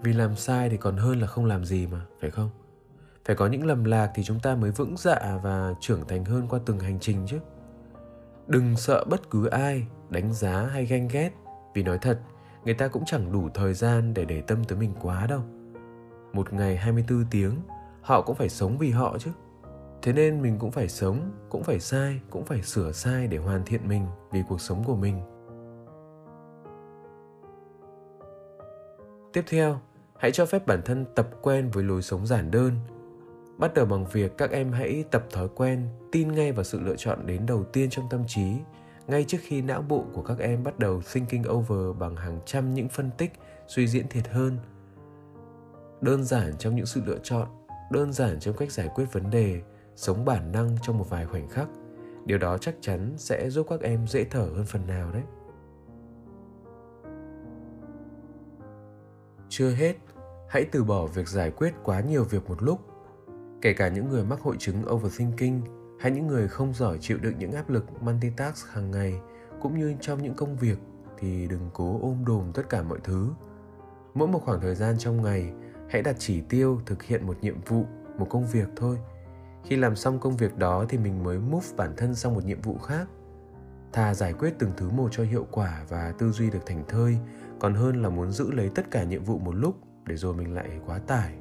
Vì 0.02 0.12
làm 0.12 0.37
sai 0.37 0.68
thì 0.68 0.76
còn 0.76 0.96
hơn 0.96 1.20
là 1.20 1.26
không 1.26 1.44
làm 1.44 1.64
gì 1.64 1.87
mà, 1.87 2.00
phải 2.20 2.30
không? 2.30 2.50
Phải 3.25 3.37
có 3.37 3.46
những 3.46 3.66
lầm 3.66 3.85
lạc 3.85 4.12
thì 4.14 4.23
chúng 4.23 4.40
ta 4.40 4.54
mới 4.54 4.70
vững 4.70 4.94
dạ 4.96 5.38
và 5.42 5.75
trưởng 5.80 6.08
thành 6.08 6.25
hơn 6.25 6.49
qua 6.49 6.61
từng 6.66 6.78
hành 6.78 6.99
trình 7.00 7.26
chứ. 7.26 7.38
Đừng 8.46 8.76
sợ 8.76 9.04
bất 9.04 9.30
cứ 9.30 9.46
ai, 9.46 9.87
đánh 10.11 10.32
giá 10.32 10.66
hay 10.66 10.87
ganh 10.87 11.08
ghét. 11.08 11.30
Vì 11.75 11.82
nói 11.82 11.99
thật, 12.02 12.20
người 12.64 12.75
ta 12.75 12.88
cũng 12.88 13.04
chẳng 13.06 13.32
đủ 13.32 13.49
thời 13.54 13.75
gian 13.75 14.14
để 14.14 14.25
để 14.25 14.40
tâm 14.40 14.64
tới 14.64 14.78
mình 14.78 14.92
quá 15.00 15.26
đâu. 15.26 15.40
Một 16.32 16.52
ngày 16.52 16.76
24 16.76 17.25
tiếng, 17.30 17.61
họ 18.02 18.23
cũng 18.23 18.37
phải 18.37 18.49
sống 18.49 18.78
vì 18.78 18.90
họ 18.90 19.18
chứ 19.18 19.30
thế 20.06 20.12
nên 20.12 20.42
mình 20.42 20.58
cũng 20.58 20.70
phải 20.70 20.88
sống 20.88 21.32
cũng 21.48 21.62
phải 21.62 21.80
sai 21.80 22.20
cũng 22.30 22.44
phải 22.44 22.62
sửa 22.62 22.92
sai 22.92 23.26
để 23.26 23.38
hoàn 23.38 23.64
thiện 23.64 23.88
mình 23.88 24.06
vì 24.32 24.42
cuộc 24.48 24.60
sống 24.60 24.84
của 24.84 24.96
mình 24.96 25.20
Tiếp 29.32 29.44
theo, 29.48 29.80
hãy 30.18 30.32
cho 30.32 30.46
phép 30.46 30.66
bản 30.66 30.82
thân 30.84 31.04
tập 31.14 31.28
quen 31.42 31.70
với 31.72 31.84
lối 31.84 32.02
sống 32.02 32.26
giản 32.26 32.50
đơn. 32.50 32.73
Bắt 33.58 33.75
đầu 33.75 33.86
bằng 33.86 34.06
việc 34.12 34.38
các 34.38 34.50
em 34.50 34.73
hãy 34.73 35.04
tập 35.10 35.26
thói 35.30 35.49
quen 35.54 35.88
tin 36.12 36.32
ngay 36.32 36.52
vào 36.52 36.64
sự 36.64 36.80
lựa 36.80 36.97
chọn 36.97 37.26
đến 37.26 37.47
đầu 37.47 37.64
tiên 37.64 37.90
trong 37.90 38.08
tâm 38.10 38.25
trí, 38.26 38.52
ngay 39.06 39.25
trước 39.25 39.38
khi 39.42 39.62
não 39.62 39.82
bộ 39.82 40.04
của 40.12 40.23
các 40.23 40.38
em 40.38 40.64
bắt 40.64 40.78
đầu 40.78 41.02
thinking 41.12 41.49
over 41.49 41.99
bằng 41.99 42.16
hàng 42.16 42.40
trăm 42.47 42.75
những 42.75 42.88
phân 42.88 43.10
tích, 43.19 43.32
suy 43.69 43.86
diễn 43.86 44.08
thiệt 44.08 44.28
hơn. 44.28 44.58
Đơn 46.00 46.25
giản 46.25 46.52
trong 46.58 46.76
những 46.76 46.86
sự 46.86 47.00
lựa 47.06 47.19
chọn, 47.23 47.49
đơn 47.92 48.12
giản 48.12 48.40
trong 48.40 48.56
cách 48.56 48.73
giải 48.73 48.88
quyết 48.95 49.12
vấn 49.12 49.30
đề, 49.30 49.62
sống 49.97 50.25
bản 50.25 50.52
năng 50.52 50.76
trong 50.82 50.99
một 50.99 51.11
vài 51.11 51.26
khoảnh 51.26 51.49
khắc. 51.49 51.69
Điều 52.25 52.39
đó 52.39 52.59
chắc 52.59 52.75
chắn 52.80 53.15
sẽ 53.17 53.50
giúp 53.50 53.67
các 53.71 53.80
em 53.80 54.06
dễ 54.06 54.25
thở 54.25 54.49
hơn 54.56 54.65
phần 54.67 54.87
nào 54.87 55.13
đấy. 55.13 55.23
Chưa 59.49 59.71
hết, 59.71 59.97
hãy 60.49 60.65
từ 60.73 60.85
bỏ 60.85 61.06
việc 61.06 61.28
giải 61.28 61.50
quyết 61.50 61.75
quá 61.85 62.00
nhiều 62.00 62.25
việc 62.25 62.49
một 62.49 62.63
lúc. 62.63 62.80
Kể 63.63 63.73
cả 63.73 63.89
những 63.89 64.09
người 64.09 64.25
mắc 64.25 64.41
hội 64.41 64.56
chứng 64.59 64.82
overthinking 64.91 65.61
hay 66.00 66.13
những 66.13 66.26
người 66.26 66.49
không 66.49 66.75
giỏi 66.75 66.99
chịu 67.00 67.19
đựng 67.23 67.39
những 67.39 67.52
áp 67.52 67.71
lực 67.71 68.02
multitask 68.02 68.69
hàng 68.69 68.91
ngày 68.91 69.15
cũng 69.61 69.78
như 69.78 69.95
trong 70.00 70.23
những 70.23 70.35
công 70.35 70.56
việc 70.56 70.78
thì 71.19 71.47
đừng 71.49 71.71
cố 71.73 71.99
ôm 72.02 72.25
đồm 72.26 72.52
tất 72.54 72.63
cả 72.69 72.82
mọi 72.82 72.99
thứ. 73.04 73.30
Mỗi 74.15 74.28
một 74.28 74.43
khoảng 74.45 74.61
thời 74.61 74.75
gian 74.75 74.99
trong 74.99 75.23
ngày, 75.23 75.52
hãy 75.91 76.02
đặt 76.02 76.17
chỉ 76.19 76.41
tiêu 76.41 76.80
thực 76.87 77.02
hiện 77.02 77.26
một 77.26 77.37
nhiệm 77.41 77.61
vụ, 77.67 77.85
một 78.19 78.26
công 78.30 78.47
việc 78.47 78.69
thôi. 78.76 78.99
Khi 79.66 79.76
làm 79.76 79.96
xong 79.96 80.18
công 80.18 80.36
việc 80.36 80.58
đó 80.58 80.84
thì 80.88 80.98
mình 80.98 81.24
mới 81.24 81.38
move 81.38 81.66
bản 81.76 81.92
thân 81.96 82.14
sang 82.14 82.34
một 82.34 82.44
nhiệm 82.44 82.60
vụ 82.60 82.78
khác. 82.78 83.08
Thà 83.92 84.14
giải 84.14 84.32
quyết 84.32 84.54
từng 84.58 84.72
thứ 84.76 84.90
một 84.90 85.08
cho 85.12 85.22
hiệu 85.22 85.46
quả 85.50 85.84
và 85.88 86.12
tư 86.18 86.30
duy 86.30 86.50
được 86.50 86.66
thành 86.66 86.84
thơi, 86.88 87.18
còn 87.60 87.74
hơn 87.74 88.02
là 88.02 88.08
muốn 88.08 88.32
giữ 88.32 88.52
lấy 88.52 88.70
tất 88.74 88.90
cả 88.90 89.04
nhiệm 89.04 89.24
vụ 89.24 89.38
một 89.38 89.54
lúc 89.54 89.76
để 90.04 90.16
rồi 90.16 90.34
mình 90.34 90.54
lại 90.54 90.80
quá 90.86 90.98
tải 90.98 91.34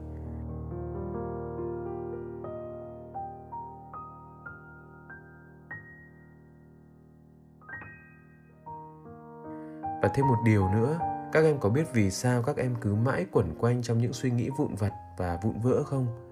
và 10.02 10.12
thêm 10.16 10.28
một 10.28 10.38
điều 10.46 10.70
nữa, 10.70 11.00
các 11.32 11.44
em 11.44 11.60
có 11.60 11.70
biết 11.70 11.94
vì 11.94 12.12
sao 12.12 12.44
các 12.44 12.58
em 12.58 12.76
cứ 12.82 12.96
mãi 12.96 13.26
quẩn 13.32 13.56
quanh 13.60 13.82
trong 13.82 13.98
những 13.98 14.14
suy 14.14 14.32
nghĩ 14.32 14.50
vụn 14.58 14.76
vặt 14.76 14.92
và 15.18 15.40
vụn 15.44 15.60
vỡ 15.60 15.84
không 15.84 16.25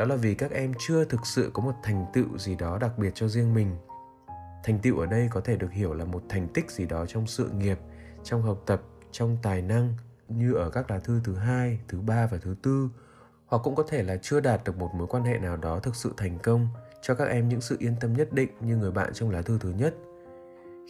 đó 0.00 0.06
là 0.06 0.16
vì 0.16 0.34
các 0.34 0.50
em 0.50 0.72
chưa 0.78 1.04
thực 1.04 1.26
sự 1.26 1.50
có 1.54 1.62
một 1.62 1.74
thành 1.82 2.06
tựu 2.12 2.38
gì 2.38 2.54
đó 2.54 2.78
đặc 2.80 2.98
biệt 2.98 3.10
cho 3.14 3.28
riêng 3.28 3.54
mình. 3.54 3.76
Thành 4.64 4.78
tựu 4.78 4.98
ở 4.98 5.06
đây 5.06 5.28
có 5.30 5.40
thể 5.40 5.56
được 5.56 5.72
hiểu 5.72 5.94
là 5.94 6.04
một 6.04 6.22
thành 6.28 6.48
tích 6.48 6.70
gì 6.70 6.86
đó 6.86 7.06
trong 7.06 7.26
sự 7.26 7.50
nghiệp 7.50 7.78
trong 8.24 8.42
học 8.42 8.62
tập 8.66 8.82
trong 9.12 9.36
tài 9.42 9.62
năng 9.62 9.94
như 10.28 10.54
ở 10.54 10.70
các 10.70 10.90
lá 10.90 10.98
thư 10.98 11.20
thứ 11.24 11.34
hai, 11.34 11.80
thứ 11.88 12.00
ba 12.00 12.26
và 12.26 12.38
thứ 12.38 12.54
tư 12.62 12.88
hoặc 13.46 13.58
cũng 13.58 13.74
có 13.74 13.82
thể 13.88 14.02
là 14.02 14.16
chưa 14.22 14.40
đạt 14.40 14.64
được 14.64 14.76
một 14.76 14.90
mối 14.94 15.06
quan 15.06 15.24
hệ 15.24 15.38
nào 15.38 15.56
đó 15.56 15.78
thực 15.78 15.96
sự 15.96 16.14
thành 16.16 16.38
công 16.38 16.68
cho 17.02 17.14
các 17.14 17.28
em 17.28 17.48
những 17.48 17.60
sự 17.60 17.76
yên 17.78 17.94
tâm 18.00 18.12
nhất 18.12 18.32
định 18.32 18.50
như 18.60 18.76
người 18.76 18.90
bạn 18.90 19.12
trong 19.14 19.30
lá 19.30 19.42
thư 19.42 19.58
thứ 19.58 19.70
nhất. 19.70 19.94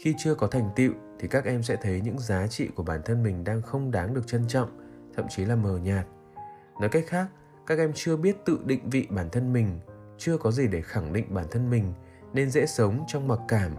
Khi 0.03 0.15
chưa 0.19 0.35
có 0.35 0.47
thành 0.47 0.71
tựu 0.77 0.93
thì 1.19 1.29
các 1.29 1.45
em 1.45 1.63
sẽ 1.63 1.77
thấy 1.83 2.01
những 2.01 2.19
giá 2.19 2.47
trị 2.47 2.69
của 2.75 2.83
bản 2.83 3.01
thân 3.05 3.23
mình 3.23 3.45
đang 3.45 3.63
không 3.63 3.91
đáng 3.91 4.15
được 4.15 4.27
trân 4.27 4.49
trọng 4.49 4.69
thậm 5.17 5.27
chí 5.29 5.45
là 5.45 5.57
mờ 5.57 5.79
nhạt. 5.79 6.07
Nói 6.81 6.89
cách 6.89 7.05
khác 7.07 7.27
các 7.71 7.79
em 7.79 7.93
chưa 7.95 8.17
biết 8.17 8.45
tự 8.45 8.61
định 8.65 8.91
vị 8.91 9.07
bản 9.11 9.31
thân 9.31 9.53
mình, 9.53 9.81
chưa 10.19 10.37
có 10.37 10.51
gì 10.51 10.67
để 10.67 10.81
khẳng 10.83 11.13
định 11.13 11.27
bản 11.29 11.47
thân 11.51 11.71
mình, 11.71 11.93
nên 12.33 12.51
dễ 12.51 12.67
sống 12.67 13.05
trong 13.07 13.29
mặc 13.29 13.39
cảm. 13.49 13.73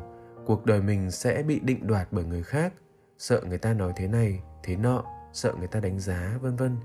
Cuộc 0.45 0.65
đời 0.65 0.81
mình 0.81 1.11
sẽ 1.11 1.43
bị 1.43 1.59
định 1.59 1.87
đoạt 1.87 2.07
bởi 2.11 2.23
người 2.23 2.43
khác. 2.43 2.73
Sợ 3.17 3.41
người 3.49 3.57
ta 3.57 3.73
nói 3.73 3.93
thế 3.95 4.07
này, 4.07 4.39
thế 4.63 4.75
nọ, 4.75 5.03
sợ 5.33 5.53
người 5.59 5.67
ta 5.67 5.79
đánh 5.79 5.99
giá, 5.99 6.37
vân 6.41 6.55
vân. 6.55 6.77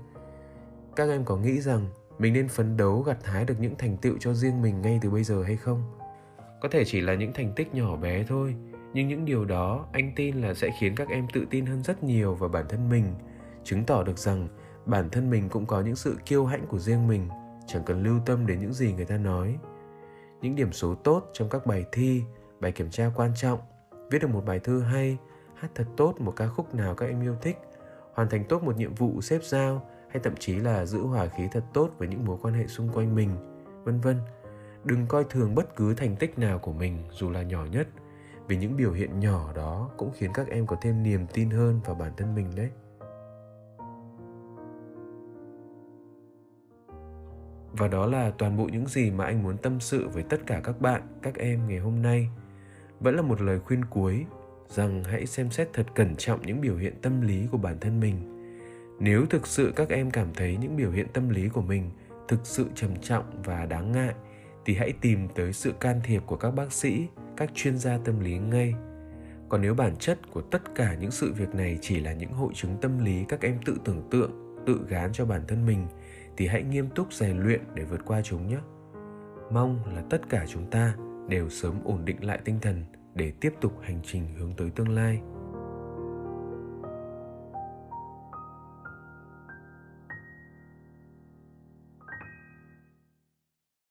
Các 0.95 1.09
em 1.09 1.25
có 1.25 1.37
nghĩ 1.37 1.61
rằng 1.61 1.85
mình 2.19 2.33
nên 2.33 2.47
phấn 2.47 2.77
đấu 2.77 3.01
gặt 3.01 3.17
hái 3.23 3.45
được 3.45 3.55
những 3.59 3.75
thành 3.77 3.97
tựu 3.97 4.17
cho 4.19 4.33
riêng 4.33 4.61
mình 4.61 4.81
ngay 4.81 4.99
từ 5.01 5.09
bây 5.09 5.23
giờ 5.23 5.43
hay 5.43 5.55
không? 5.55 5.83
Có 6.61 6.69
thể 6.71 6.83
chỉ 6.85 7.01
là 7.01 7.13
những 7.15 7.33
thành 7.33 7.53
tích 7.55 7.75
nhỏ 7.75 7.95
bé 7.95 8.23
thôi, 8.23 8.55
nhưng 8.93 9.07
những 9.07 9.25
điều 9.25 9.45
đó, 9.45 9.87
anh 9.91 10.11
tin 10.15 10.41
là 10.41 10.53
sẽ 10.53 10.69
khiến 10.79 10.95
các 10.95 11.09
em 11.09 11.27
tự 11.33 11.45
tin 11.49 11.65
hơn 11.65 11.83
rất 11.83 12.03
nhiều 12.03 12.35
vào 12.35 12.49
bản 12.49 12.65
thân 12.69 12.89
mình, 12.89 13.05
chứng 13.63 13.83
tỏ 13.83 14.03
được 14.03 14.17
rằng 14.17 14.47
bản 14.87 15.09
thân 15.09 15.29
mình 15.29 15.49
cũng 15.49 15.65
có 15.65 15.81
những 15.81 15.95
sự 15.95 16.17
kiêu 16.25 16.45
hãnh 16.45 16.67
của 16.67 16.79
riêng 16.79 17.07
mình 17.07 17.29
chẳng 17.67 17.83
cần 17.85 18.03
lưu 18.03 18.19
tâm 18.25 18.47
đến 18.47 18.59
những 18.59 18.73
gì 18.73 18.93
người 18.93 19.05
ta 19.05 19.17
nói 19.17 19.57
những 20.41 20.55
điểm 20.55 20.71
số 20.71 20.95
tốt 20.95 21.29
trong 21.33 21.49
các 21.49 21.65
bài 21.65 21.85
thi 21.91 22.23
bài 22.59 22.71
kiểm 22.71 22.89
tra 22.89 23.11
quan 23.15 23.31
trọng 23.35 23.59
viết 24.11 24.19
được 24.21 24.29
một 24.29 24.45
bài 24.45 24.59
thư 24.59 24.81
hay 24.81 25.17
hát 25.57 25.71
thật 25.75 25.85
tốt 25.97 26.15
một 26.19 26.33
ca 26.35 26.47
khúc 26.47 26.75
nào 26.75 26.95
các 26.95 27.05
em 27.05 27.21
yêu 27.21 27.35
thích, 27.41 27.57
hoàn 28.13 28.29
thành 28.29 28.43
tốt 28.43 28.63
một 28.63 28.77
nhiệm 28.77 28.95
vụ 28.95 29.21
xếp 29.21 29.39
giao 29.43 29.89
hay 30.09 30.19
thậm 30.23 30.35
chí 30.39 30.55
là 30.55 30.85
giữ 30.85 30.99
hòa 30.99 31.27
khí 31.27 31.47
thật 31.51 31.63
tốt 31.73 31.89
với 31.97 32.07
những 32.07 32.25
mối 32.25 32.37
quan 32.41 32.53
hệ 32.53 32.67
xung 32.67 32.89
quanh 32.89 33.15
mình, 33.15 33.29
vân 33.83 33.99
vân. 33.99 34.17
Đừng 34.83 35.07
coi 35.07 35.23
thường 35.23 35.55
bất 35.55 35.75
cứ 35.75 35.93
thành 35.93 36.15
tích 36.15 36.39
nào 36.39 36.59
của 36.59 36.73
mình 36.73 37.03
dù 37.11 37.29
là 37.29 37.41
nhỏ 37.41 37.65
nhất, 37.71 37.87
vì 38.47 38.57
những 38.57 38.77
biểu 38.77 38.91
hiện 38.91 39.19
nhỏ 39.19 39.51
đó 39.55 39.89
cũng 39.97 40.11
khiến 40.13 40.31
các 40.33 40.47
em 40.47 40.67
có 40.67 40.75
thêm 40.81 41.03
niềm 41.03 41.27
tin 41.33 41.49
hơn 41.49 41.79
vào 41.85 41.95
bản 41.95 42.11
thân 42.17 42.35
mình 42.35 42.51
đấy. 42.55 42.69
Và 47.77 47.87
đó 47.87 48.05
là 48.05 48.31
toàn 48.37 48.57
bộ 48.57 48.65
những 48.65 48.87
gì 48.87 49.11
mà 49.11 49.25
anh 49.25 49.43
muốn 49.43 49.57
tâm 49.57 49.79
sự 49.79 50.07
với 50.07 50.23
tất 50.23 50.37
cả 50.45 50.61
các 50.63 50.81
bạn, 50.81 51.01
các 51.21 51.35
em 51.35 51.67
ngày 51.67 51.79
hôm 51.79 52.01
nay. 52.01 52.29
Vẫn 52.99 53.15
là 53.15 53.21
một 53.21 53.41
lời 53.41 53.59
khuyên 53.59 53.85
cuối 53.85 54.25
rằng 54.69 55.03
hãy 55.03 55.25
xem 55.25 55.51
xét 55.51 55.69
thật 55.73 55.85
cẩn 55.95 56.15
trọng 56.15 56.41
những 56.41 56.61
biểu 56.61 56.77
hiện 56.77 56.93
tâm 57.01 57.21
lý 57.21 57.47
của 57.51 57.57
bản 57.57 57.79
thân 57.79 57.99
mình 57.99 58.37
nếu 58.99 59.25
thực 59.25 59.47
sự 59.47 59.73
các 59.75 59.89
em 59.89 60.11
cảm 60.11 60.27
thấy 60.33 60.57
những 60.57 60.75
biểu 60.75 60.91
hiện 60.91 61.07
tâm 61.13 61.29
lý 61.29 61.49
của 61.49 61.61
mình 61.61 61.91
thực 62.27 62.39
sự 62.43 62.65
trầm 62.75 62.95
trọng 63.01 63.41
và 63.43 63.65
đáng 63.65 63.91
ngại 63.91 64.13
thì 64.65 64.75
hãy 64.75 64.93
tìm 65.01 65.27
tới 65.35 65.53
sự 65.53 65.73
can 65.79 66.01
thiệp 66.03 66.23
của 66.25 66.35
các 66.35 66.51
bác 66.51 66.73
sĩ 66.73 67.07
các 67.37 67.51
chuyên 67.55 67.77
gia 67.77 67.97
tâm 67.97 68.19
lý 68.19 68.37
ngay 68.37 68.73
còn 69.49 69.61
nếu 69.61 69.73
bản 69.73 69.95
chất 69.95 70.31
của 70.31 70.41
tất 70.41 70.75
cả 70.75 70.95
những 70.99 71.11
sự 71.11 71.33
việc 71.33 71.55
này 71.55 71.77
chỉ 71.81 71.99
là 71.99 72.13
những 72.13 72.31
hội 72.31 72.53
chứng 72.55 72.77
tâm 72.81 73.05
lý 73.05 73.25
các 73.29 73.41
em 73.41 73.57
tự 73.65 73.77
tưởng 73.85 74.07
tượng 74.11 74.31
tự 74.65 74.85
gán 74.89 75.13
cho 75.13 75.25
bản 75.25 75.41
thân 75.47 75.65
mình 75.65 75.87
thì 76.37 76.47
hãy 76.47 76.63
nghiêm 76.63 76.89
túc 76.89 77.13
rèn 77.13 77.37
luyện 77.37 77.61
để 77.73 77.83
vượt 77.83 78.01
qua 78.05 78.21
chúng 78.21 78.47
nhé. 78.47 78.57
Mong 79.51 79.95
là 79.95 80.03
tất 80.09 80.29
cả 80.29 80.45
chúng 80.47 80.69
ta 80.69 80.95
đều 81.27 81.49
sớm 81.49 81.75
ổn 81.83 82.05
định 82.05 82.25
lại 82.25 82.39
tinh 82.45 82.59
thần 82.61 82.83
để 83.15 83.31
tiếp 83.41 83.53
tục 83.61 83.73
hành 83.81 83.99
trình 84.03 84.27
hướng 84.39 84.53
tới 84.57 84.69
tương 84.69 84.89
lai. 84.89 85.21